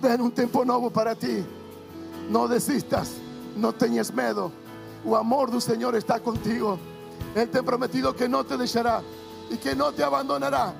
Ven 0.00 0.20
um 0.20 0.30
tempo 0.30 0.64
novo 0.64 0.90
para 0.90 1.14
ti. 1.14 1.44
Não 2.30 2.48
desistas, 2.48 3.12
não 3.56 3.72
tenhas 3.72 4.10
medo. 4.10 4.52
O 5.04 5.14
amor 5.14 5.50
do 5.50 5.60
Senhor 5.60 5.94
está 5.94 6.18
contigo. 6.18 6.78
Ele 7.34 7.46
te 7.46 7.62
prometido 7.62 8.14
que 8.14 8.26
não 8.26 8.44
te 8.44 8.56
deixará 8.56 9.02
e 9.50 9.56
que 9.56 9.74
não 9.74 9.92
te 9.92 10.02
abandonará, 10.02 10.72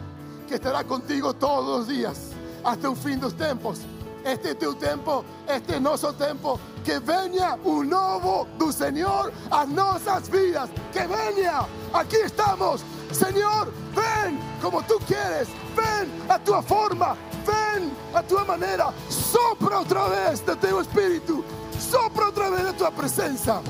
que 0.46 0.54
estará 0.54 0.82
contigo 0.84 1.34
todos 1.34 1.80
os 1.80 1.86
dias, 1.88 2.32
até 2.64 2.88
o 2.88 2.94
fim 2.94 3.18
dos 3.18 3.32
tempos. 3.32 3.80
Este 4.24 4.48
é 4.48 4.54
teu 4.54 4.74
tempo, 4.74 5.24
este 5.48 5.74
é 5.74 5.80
nosso 5.80 6.12
tempo. 6.12 6.60
Que 6.84 6.98
venha 6.98 7.58
o 7.64 7.82
novo 7.82 8.46
do 8.58 8.72
Senhor 8.72 9.32
a 9.50 9.66
nossas 9.66 10.28
vidas. 10.28 10.68
Que 10.92 11.00
venha, 11.06 11.66
aqui 11.92 12.16
estamos. 12.16 12.82
Senhor, 13.12 13.72
ven 13.94 14.38
como 14.60 14.82
tu 14.82 14.98
quieres. 15.00 15.48
Ven 15.74 16.08
a 16.28 16.38
tua 16.38 16.62
forma, 16.62 17.16
ven 17.44 17.90
a 18.14 18.22
tua 18.22 18.44
maneira. 18.44 18.92
Sopra 19.08 19.78
outra 19.78 20.08
vez 20.08 20.40
do 20.40 20.56
teu 20.56 20.80
espírito. 20.80 21.44
Sopra 21.78 22.26
outra 22.26 22.50
vez 22.50 22.64
da 22.64 22.72
tua 22.72 22.92
presença. 22.92 23.62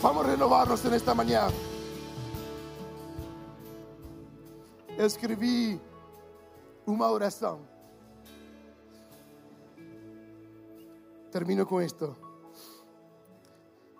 Vamos 0.00 0.26
renovar-nos 0.26 0.82
nesta 0.84 1.14
manhã. 1.14 1.48
Eu 4.96 5.06
escrevi 5.06 5.80
uma 6.86 7.10
oração. 7.10 7.60
Termino 11.30 11.64
com 11.64 11.80
isto. 11.80 12.14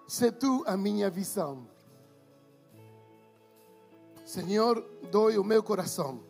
Sé 0.07 0.31
tu 0.31 0.62
a 0.66 0.77
minha 0.77 1.09
visão. 1.09 1.71
Senhor, 4.33 4.83
doe 5.11 5.37
o 5.37 5.45
meu 5.45 5.62
coração. 5.62 6.23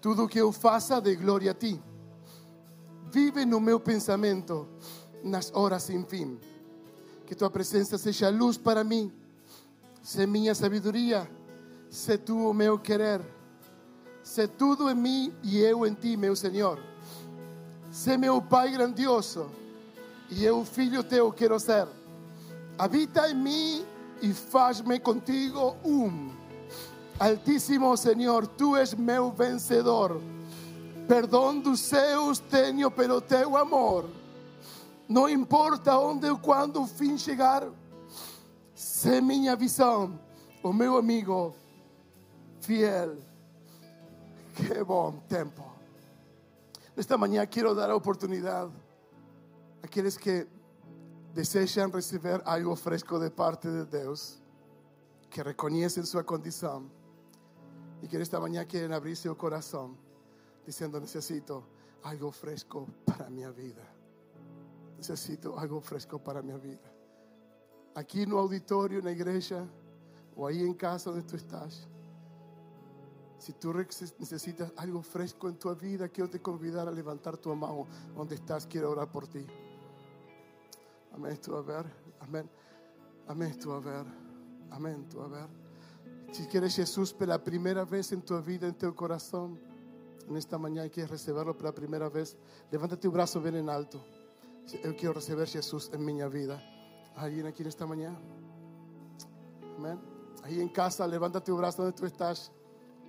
Tudo 0.00 0.26
que 0.26 0.40
eu 0.40 0.50
faça 0.50 0.98
de 0.98 1.14
glória 1.14 1.50
a 1.50 1.54
ti. 1.54 1.78
Vive 3.12 3.44
no 3.44 3.60
meu 3.60 3.78
pensamento 3.78 4.66
nas 5.22 5.52
horas 5.52 5.82
sem 5.82 6.02
fim. 6.06 6.40
Que 7.26 7.34
tua 7.34 7.50
presença 7.50 7.98
seja 7.98 8.30
luz 8.30 8.56
para 8.56 8.82
mim. 8.82 9.12
Sé 10.02 10.26
minha 10.26 10.54
sabedoria. 10.54 11.30
Sé 11.90 12.16
tu 12.16 12.48
o 12.48 12.54
meu 12.54 12.78
querer. 12.78 13.20
Sé 14.22 14.46
tudo 14.46 14.88
em 14.88 14.94
mim 14.94 15.34
e 15.42 15.58
eu 15.58 15.86
em 15.86 15.92
ti, 15.92 16.16
meu 16.16 16.34
Senhor. 16.34 16.80
Sé 17.92 18.16
meu 18.16 18.40
Pai 18.40 18.70
grandioso 18.70 19.50
e 20.30 20.42
eu, 20.42 20.64
filho 20.64 21.04
teu, 21.04 21.30
quero 21.30 21.60
ser. 21.60 21.86
Habita 22.78 23.28
em 23.28 23.34
mim 23.34 23.84
e 24.22 24.32
faz-me 24.32 24.98
contigo 24.98 25.76
um. 25.84 26.43
Altíssimo 27.18 27.96
Senhor, 27.96 28.46
tu 28.46 28.76
és 28.76 28.92
meu 28.92 29.30
vencedor. 29.30 30.20
Perdão 31.06 31.60
dos 31.60 31.80
seus 31.80 32.40
tenho 32.40 32.90
pelo 32.90 33.20
teu 33.20 33.56
amor. 33.56 34.10
Não 35.08 35.28
importa 35.28 35.96
onde 35.96 36.28
ou 36.28 36.38
quando 36.38 36.82
o 36.82 36.86
fim 36.86 37.16
chegar, 37.16 37.68
sé 38.74 39.20
minha 39.20 39.54
visão, 39.54 40.18
o 40.62 40.72
meu 40.72 40.96
amigo 40.96 41.54
fiel. 42.60 43.16
Que 44.56 44.82
bom 44.82 45.12
tempo. 45.28 45.62
Esta 46.96 47.16
manhã 47.16 47.46
quero 47.46 47.74
dar 47.76 47.90
a 47.90 47.96
oportunidade 47.96 48.72
a 49.82 49.86
aqueles 49.86 50.16
que 50.16 50.48
desejam 51.32 51.90
receber 51.90 52.42
algo 52.44 52.74
fresco 52.74 53.20
de 53.20 53.30
parte 53.30 53.68
de 53.68 53.84
Deus, 53.84 54.40
que 55.30 55.42
reconhecem 55.42 56.04
sua 56.04 56.24
condição 56.24 56.90
e 58.04 58.06
que 58.06 58.18
esta 58.18 58.38
manhã 58.38 58.66
querem 58.66 58.94
abrir 58.94 59.16
seu 59.16 59.34
coração, 59.34 59.96
dizendo: 60.66 61.00
Necessito 61.00 61.64
algo 62.02 62.30
fresco 62.30 62.86
para 63.06 63.30
minha 63.30 63.50
vida. 63.50 63.82
Necessito 64.98 65.54
algo 65.58 65.80
fresco 65.80 66.18
para 66.20 66.42
minha 66.42 66.58
vida. 66.58 66.92
Aqui 67.94 68.26
no 68.26 68.36
auditório, 68.36 69.02
na 69.02 69.10
igreja, 69.10 69.66
ou 70.36 70.46
aí 70.46 70.62
em 70.62 70.74
casa 70.74 71.10
onde 71.10 71.22
tu 71.22 71.34
estás. 71.34 71.88
Si 73.38 73.54
tú 73.54 73.72
necesitas 73.72 74.70
algo 74.76 75.00
fresco 75.00 75.48
en 75.48 75.56
tu 75.56 75.74
vida, 75.74 76.06
quiero 76.10 76.28
te 76.28 76.40
convidar 76.40 76.86
a 76.86 76.90
levantar 76.90 77.38
tu 77.38 77.54
mano 77.56 77.86
donde 78.14 78.34
estás. 78.34 78.66
Quiero 78.66 78.90
orar 78.90 79.10
por 79.10 79.26
ti. 79.26 79.46
Amén, 81.14 81.38
tú 81.40 81.56
a 81.56 81.62
ver. 81.62 81.86
Amén. 82.20 82.50
Amén, 83.26 83.58
tú 83.58 83.72
a 83.72 83.80
ver. 83.80 84.04
Amén, 84.70 85.08
tú 85.08 85.22
a 85.22 85.28
ver. 85.28 85.63
Si 86.34 86.46
quieres 86.46 86.74
Jesús 86.74 87.12
por 87.12 87.28
la 87.28 87.38
primera 87.38 87.84
vez 87.84 88.10
en 88.10 88.20
tu 88.20 88.36
vida, 88.42 88.66
en 88.66 88.74
tu 88.74 88.92
corazón, 88.92 89.56
en 90.28 90.36
esta 90.36 90.58
mañana 90.58 90.88
quieres 90.88 91.12
recibirlo 91.12 91.56
por 91.56 91.66
la 91.66 91.72
primera 91.72 92.08
vez, 92.08 92.36
levanta 92.72 92.98
tu 92.98 93.08
brazo 93.12 93.40
bien 93.40 93.54
en 93.54 93.68
alto. 93.68 94.04
Yo 94.82 94.96
quiero 94.96 95.12
recibir 95.12 95.46
Jesús 95.46 95.92
en 95.92 96.04
mi 96.04 96.20
vida. 96.28 96.60
¿Alguien 97.14 97.46
aquí 97.46 97.62
en 97.62 97.68
esta 97.68 97.86
mañana? 97.86 98.18
Amén. 99.78 100.00
Ahí 100.42 100.60
en 100.60 100.70
casa, 100.70 101.06
levanta 101.06 101.40
tu 101.40 101.56
brazo 101.56 101.82
donde 101.82 101.96
tú 101.96 102.04
estás. 102.04 102.50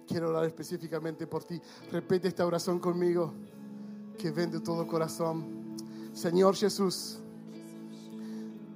Quiero 0.08 0.30
orar 0.30 0.46
específicamente 0.46 1.26
por 1.26 1.44
ti. 1.44 1.60
Repite 1.92 2.28
esta 2.28 2.46
oración 2.46 2.78
conmigo, 2.78 3.34
que 4.20 4.30
ven 4.30 4.52
de 4.52 4.60
todo 4.60 4.86
corazón. 4.86 5.76
Señor 6.14 6.56
Jesús, 6.56 7.20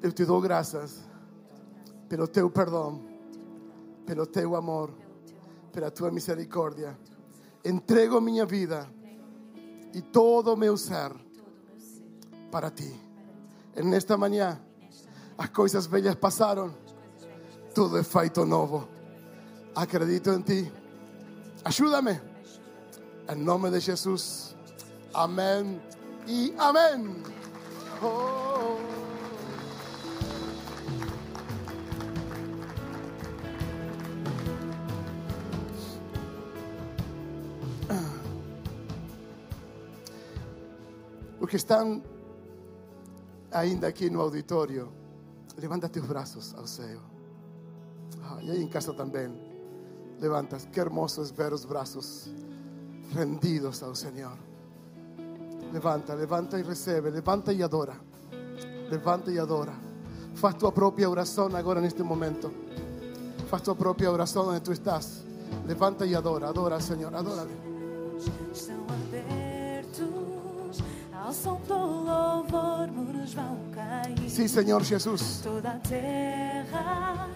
eu 0.02 0.12
te 0.12 0.26
dou 0.26 0.42
graças 0.42 1.02
pelo 2.10 2.28
teu 2.28 2.50
perdão, 2.50 3.09
pelo 4.10 4.26
teu 4.26 4.56
amor, 4.56 4.90
pela 5.72 5.92
tua 5.92 6.10
misericórdia. 6.10 6.98
Entrego 7.64 8.20
minha 8.20 8.44
vida 8.44 8.90
e 9.94 10.02
todo 10.02 10.58
meu 10.58 10.76
ser 10.78 11.12
para 12.50 12.72
ti. 12.72 12.92
Nesta 13.76 14.18
manhã, 14.18 14.60
as 15.38 15.50
coisas 15.50 15.86
velhas 15.86 16.16
passaram, 16.16 16.74
tudo 17.76 18.00
é 18.00 18.04
feito 18.04 18.44
novo. 18.46 18.90
Acredito 19.76 20.32
em 20.32 20.42
ti. 20.42 20.72
Ayúdame. 21.64 22.20
En 23.28 23.46
nombre 23.46 23.70
de 23.70 23.80
Jesús. 23.80 24.56
Amén 25.14 25.80
y 26.26 26.52
amén. 26.58 27.22
Oh. 28.02 28.49
Los 41.40 41.50
que 41.50 41.58
están 41.58 42.04
ainda 43.52 43.88
aqui 43.88 44.10
no 44.10 44.22
auditório, 44.22 44.90
levanta 45.58 45.90
teus 45.90 46.06
braços 46.06 46.54
ao 46.56 46.68
céu. 46.68 47.00
Ah, 48.24 48.40
e 48.42 48.52
aí 48.52 48.62
em 48.62 48.68
casa 48.68 48.94
também. 48.94 49.32
Levantas, 50.20 50.68
qué 50.72 50.82
hermoso 50.82 51.22
es 51.22 51.32
ver 51.32 51.52
los 51.52 51.66
brazos 51.66 52.30
rendidos 53.14 53.82
al 53.84 53.96
Señor. 53.96 54.38
Levanta, 55.72 56.16
levanta 56.16 56.60
y 56.60 56.64
recibe, 56.64 57.10
levanta 57.10 57.54
y 57.54 57.62
adora. 57.62 57.96
Levanta 58.90 59.32
y 59.32 59.38
adora. 59.38 59.74
Faz 60.36 60.58
tu 60.58 60.72
propia 60.74 61.10
oración 61.10 61.56
ahora 61.56 61.80
en 61.80 61.86
este 61.86 62.04
momento. 62.04 62.52
Faz 63.50 63.64
tu 63.64 63.76
propia 63.76 64.12
oración 64.12 64.46
donde 64.46 64.62
tú 64.62 64.72
estás. 64.72 65.24
Levanta 65.66 66.06
y 66.06 66.14
adora, 66.14 66.50
adora. 66.50 66.78
Estão 66.78 67.00
abertos 68.90 69.49
ao 71.30 71.34
som 71.34 71.62
do 71.68 71.76
louvor, 71.76 72.88
muros 72.92 73.36
vão 73.36 73.58
cair. 73.72 74.28
Sí, 74.28 74.50
Señor 74.50 74.84
Jesús. 74.84 75.42
Toda 75.44 75.70
a 75.70 75.78
terra, 75.88 77.28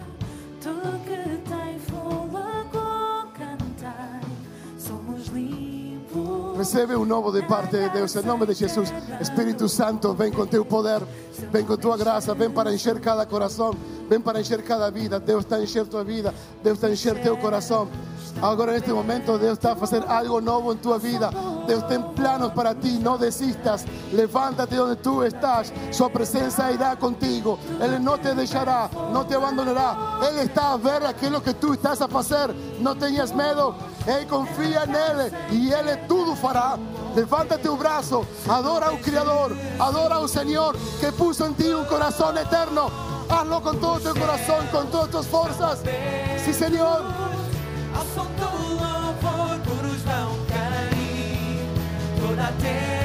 tudo 0.60 0.98
que 1.04 1.38
tem 1.48 1.78
fôlego, 1.78 3.28
cantai. 3.38 4.20
Somos 4.76 5.28
limpos. 5.28 6.58
Recebe 6.58 6.96
um 6.96 7.04
novo 7.04 7.30
de 7.30 7.46
parte 7.46 7.76
de 7.76 7.88
Deus, 7.90 8.16
em 8.16 8.22
nome 8.24 8.46
de 8.46 8.54
Jesus. 8.54 8.92
Espírito 9.20 9.68
Santo, 9.68 10.12
vem 10.12 10.32
com 10.32 10.44
teu 10.44 10.64
poder, 10.64 11.00
vem 11.52 11.64
com 11.64 11.76
tua 11.76 11.96
graça, 11.96 12.34
vem 12.34 12.50
para 12.50 12.74
encher 12.74 12.98
cada 12.98 13.24
coração, 13.24 13.76
vem 14.08 14.20
para 14.20 14.40
encher 14.40 14.60
cada 14.64 14.90
vida. 14.90 15.20
Deus 15.20 15.44
está 15.44 15.54
a 15.54 15.62
encher 15.62 15.86
tua 15.86 16.02
vida, 16.02 16.34
Deus 16.64 16.78
está 16.78 16.88
a 16.88 16.90
encher 16.90 17.22
teu 17.22 17.36
coração. 17.36 17.88
Agora, 18.42 18.72
neste 18.72 18.90
momento, 18.90 19.38
Deus 19.38 19.52
está 19.52 19.72
a 19.72 19.76
fazer 19.76 20.02
algo 20.08 20.40
novo 20.40 20.72
em 20.72 20.76
tua 20.76 20.98
vida. 20.98 21.30
Deus 21.66 21.82
tem 21.84 22.00
planos 22.00 22.52
para 22.52 22.74
ti, 22.74 22.98
não 22.98 23.18
desistas. 23.18 23.84
Levántate 24.12 24.78
onde 24.78 24.96
tu 24.96 25.22
estás, 25.24 25.72
Sua 25.92 26.10
presença 26.10 26.70
irá 26.70 26.96
contigo. 26.96 27.58
Ele 27.80 27.98
não 27.98 28.18
te 28.18 28.34
deixará, 28.34 28.90
não 29.12 29.24
te 29.24 29.34
abandonará. 29.34 30.20
Ele 30.28 30.42
está 30.42 30.72
a 30.72 30.76
ver 30.76 31.04
aquilo 31.04 31.40
que 31.40 31.54
tu 31.54 31.74
estás 31.74 32.00
a 32.02 32.08
fazer. 32.08 32.54
Não 32.80 32.94
tenhas 32.94 33.32
medo, 33.32 33.74
Ei, 34.06 34.26
confia 34.26 34.84
nele 34.84 35.32
e 35.50 35.72
ele 35.72 35.96
tudo 36.08 36.36
fará. 36.36 36.78
Levanta 37.14 37.56
teu 37.56 37.76
braço, 37.76 38.26
adora 38.46 38.86
ao 38.86 38.98
Criador, 38.98 39.56
adora 39.78 40.16
ao 40.16 40.28
Senhor 40.28 40.76
que 41.00 41.10
puso 41.12 41.46
em 41.46 41.52
ti 41.54 41.74
um 41.74 41.84
coração 41.84 42.36
eterno. 42.36 42.92
Hazlo 43.28 43.60
com 43.62 43.74
todo 43.74 44.02
teu 44.02 44.14
coração, 44.14 44.66
com 44.70 44.84
todas 44.86 45.10
tuas 45.10 45.26
forças. 45.26 45.82
Sim, 46.44 46.52
Senhor. 46.52 47.02
Toda 52.44 52.68
a 52.68 53.03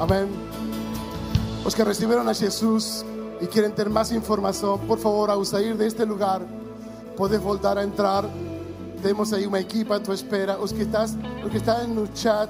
Amén. 0.00 0.28
Los 1.64 1.74
que 1.74 1.82
recibieron 1.82 2.28
a 2.28 2.34
Jesús 2.34 3.04
y 3.40 3.46
quieren 3.46 3.74
tener 3.74 3.90
más 3.90 4.12
información, 4.12 4.78
por 4.86 4.98
favor, 4.98 5.28
al 5.30 5.44
salir 5.44 5.76
de 5.76 5.88
este 5.88 6.06
lugar, 6.06 6.42
puedes 7.16 7.42
volver 7.42 7.78
a 7.78 7.82
entrar. 7.82 8.28
Tenemos 9.02 9.32
ahí 9.32 9.44
una 9.44 9.58
equipa 9.58 9.96
a 9.96 10.02
tu 10.02 10.12
espera. 10.12 10.56
Los 10.56 10.72
que, 10.72 10.82
estás, 10.82 11.16
los 11.42 11.50
que 11.50 11.58
están 11.58 11.90
en 11.90 11.98
el 11.98 12.12
chat, 12.14 12.48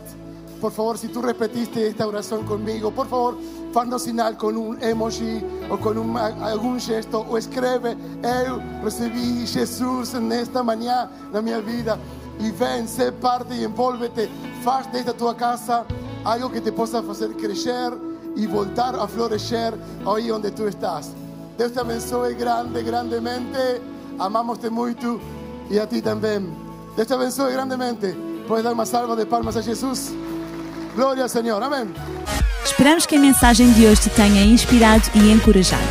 por 0.61 0.73
favor, 0.73 0.99
si 0.99 1.09
tú 1.09 1.23
repetiste 1.23 1.87
esta 1.87 2.07
oración 2.07 2.45
conmigo, 2.45 2.91
por 2.91 3.09
favor, 3.09 3.39
faz 3.73 4.03
sinal 4.03 4.37
con 4.37 4.57
un 4.57 4.83
emoji 4.83 5.43
o 5.71 5.79
con 5.79 5.97
un, 5.97 6.19
algún 6.19 6.79
gesto 6.79 7.21
o 7.21 7.39
escribe, 7.39 7.97
eu 8.23 8.61
recibí 8.83 9.47
Jesús 9.47 10.15
en 10.15 10.33
esta 10.33 10.63
mañana 10.63 11.11
en 11.33 11.45
mi 11.45 11.53
vida 11.63 11.97
y 12.41 12.51
ven, 12.51 12.87
sé 12.87 13.13
parte 13.13 13.57
y 13.57 13.65
envuélvete, 13.65 14.29
faz 14.63 14.91
desde 14.93 15.13
tu 15.13 15.35
casa 15.37 15.87
algo 16.29 16.51
que 16.51 16.61
te 16.61 16.71
possa 16.73 17.03
fazer 17.03 17.31
crescer 17.35 17.93
e 18.37 18.47
voltar 18.47 18.95
a 18.95 19.09
florescer 19.09 19.73
aí 20.07 20.31
onde 20.31 20.51
tu 20.51 20.69
estás. 20.69 21.11
Deus 21.57 21.73
te 21.73 21.81
abençoe 21.81 22.35
grande, 22.35 22.83
grandemente. 22.83 23.81
Amamos-te 24.19 24.69
muito 24.69 25.21
e 25.71 25.79
a 25.79 25.87
ti 25.87 26.03
também. 26.03 26.53
Deus 26.95 27.09
te 27.09 27.15
abençoe 27.15 27.53
grandemente. 27.53 28.15
Puedes 28.47 28.65
dar 28.65 28.73
uma 28.73 28.85
salva 28.85 29.17
de 29.17 29.25
palmas 29.25 29.57
a 29.57 29.63
Jesus? 29.63 30.13
Glória 30.95 31.23
ao 31.23 31.29
Senhor. 31.29 31.63
Amém. 31.63 31.89
Esperamos 32.63 33.07
que 33.07 33.17
a 33.17 33.21
mensagem 33.21 33.73
de 33.73 33.87
hoje 33.87 34.03
te 34.03 34.11
tenha 34.11 34.45
inspirado 34.45 35.05
e 35.15 35.33
encorajado. 35.33 35.83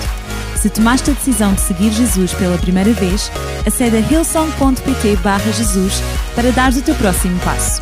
Se 0.55 0.69
tomaste 0.69 1.11
a 1.11 1.13
decisão 1.13 1.53
de 1.53 1.61
seguir 1.61 1.91
Jesus 1.91 2.33
pela 2.33 2.57
primeira 2.57 2.91
vez, 2.93 3.31
acede 3.65 3.97
a 3.97 3.99
hillsong.pt 3.99 5.15
barra 5.17 5.51
Jesus 5.51 6.01
para 6.35 6.51
dar 6.51 6.71
o 6.73 6.81
teu 6.81 6.95
próximo 6.95 7.39
passo. 7.39 7.81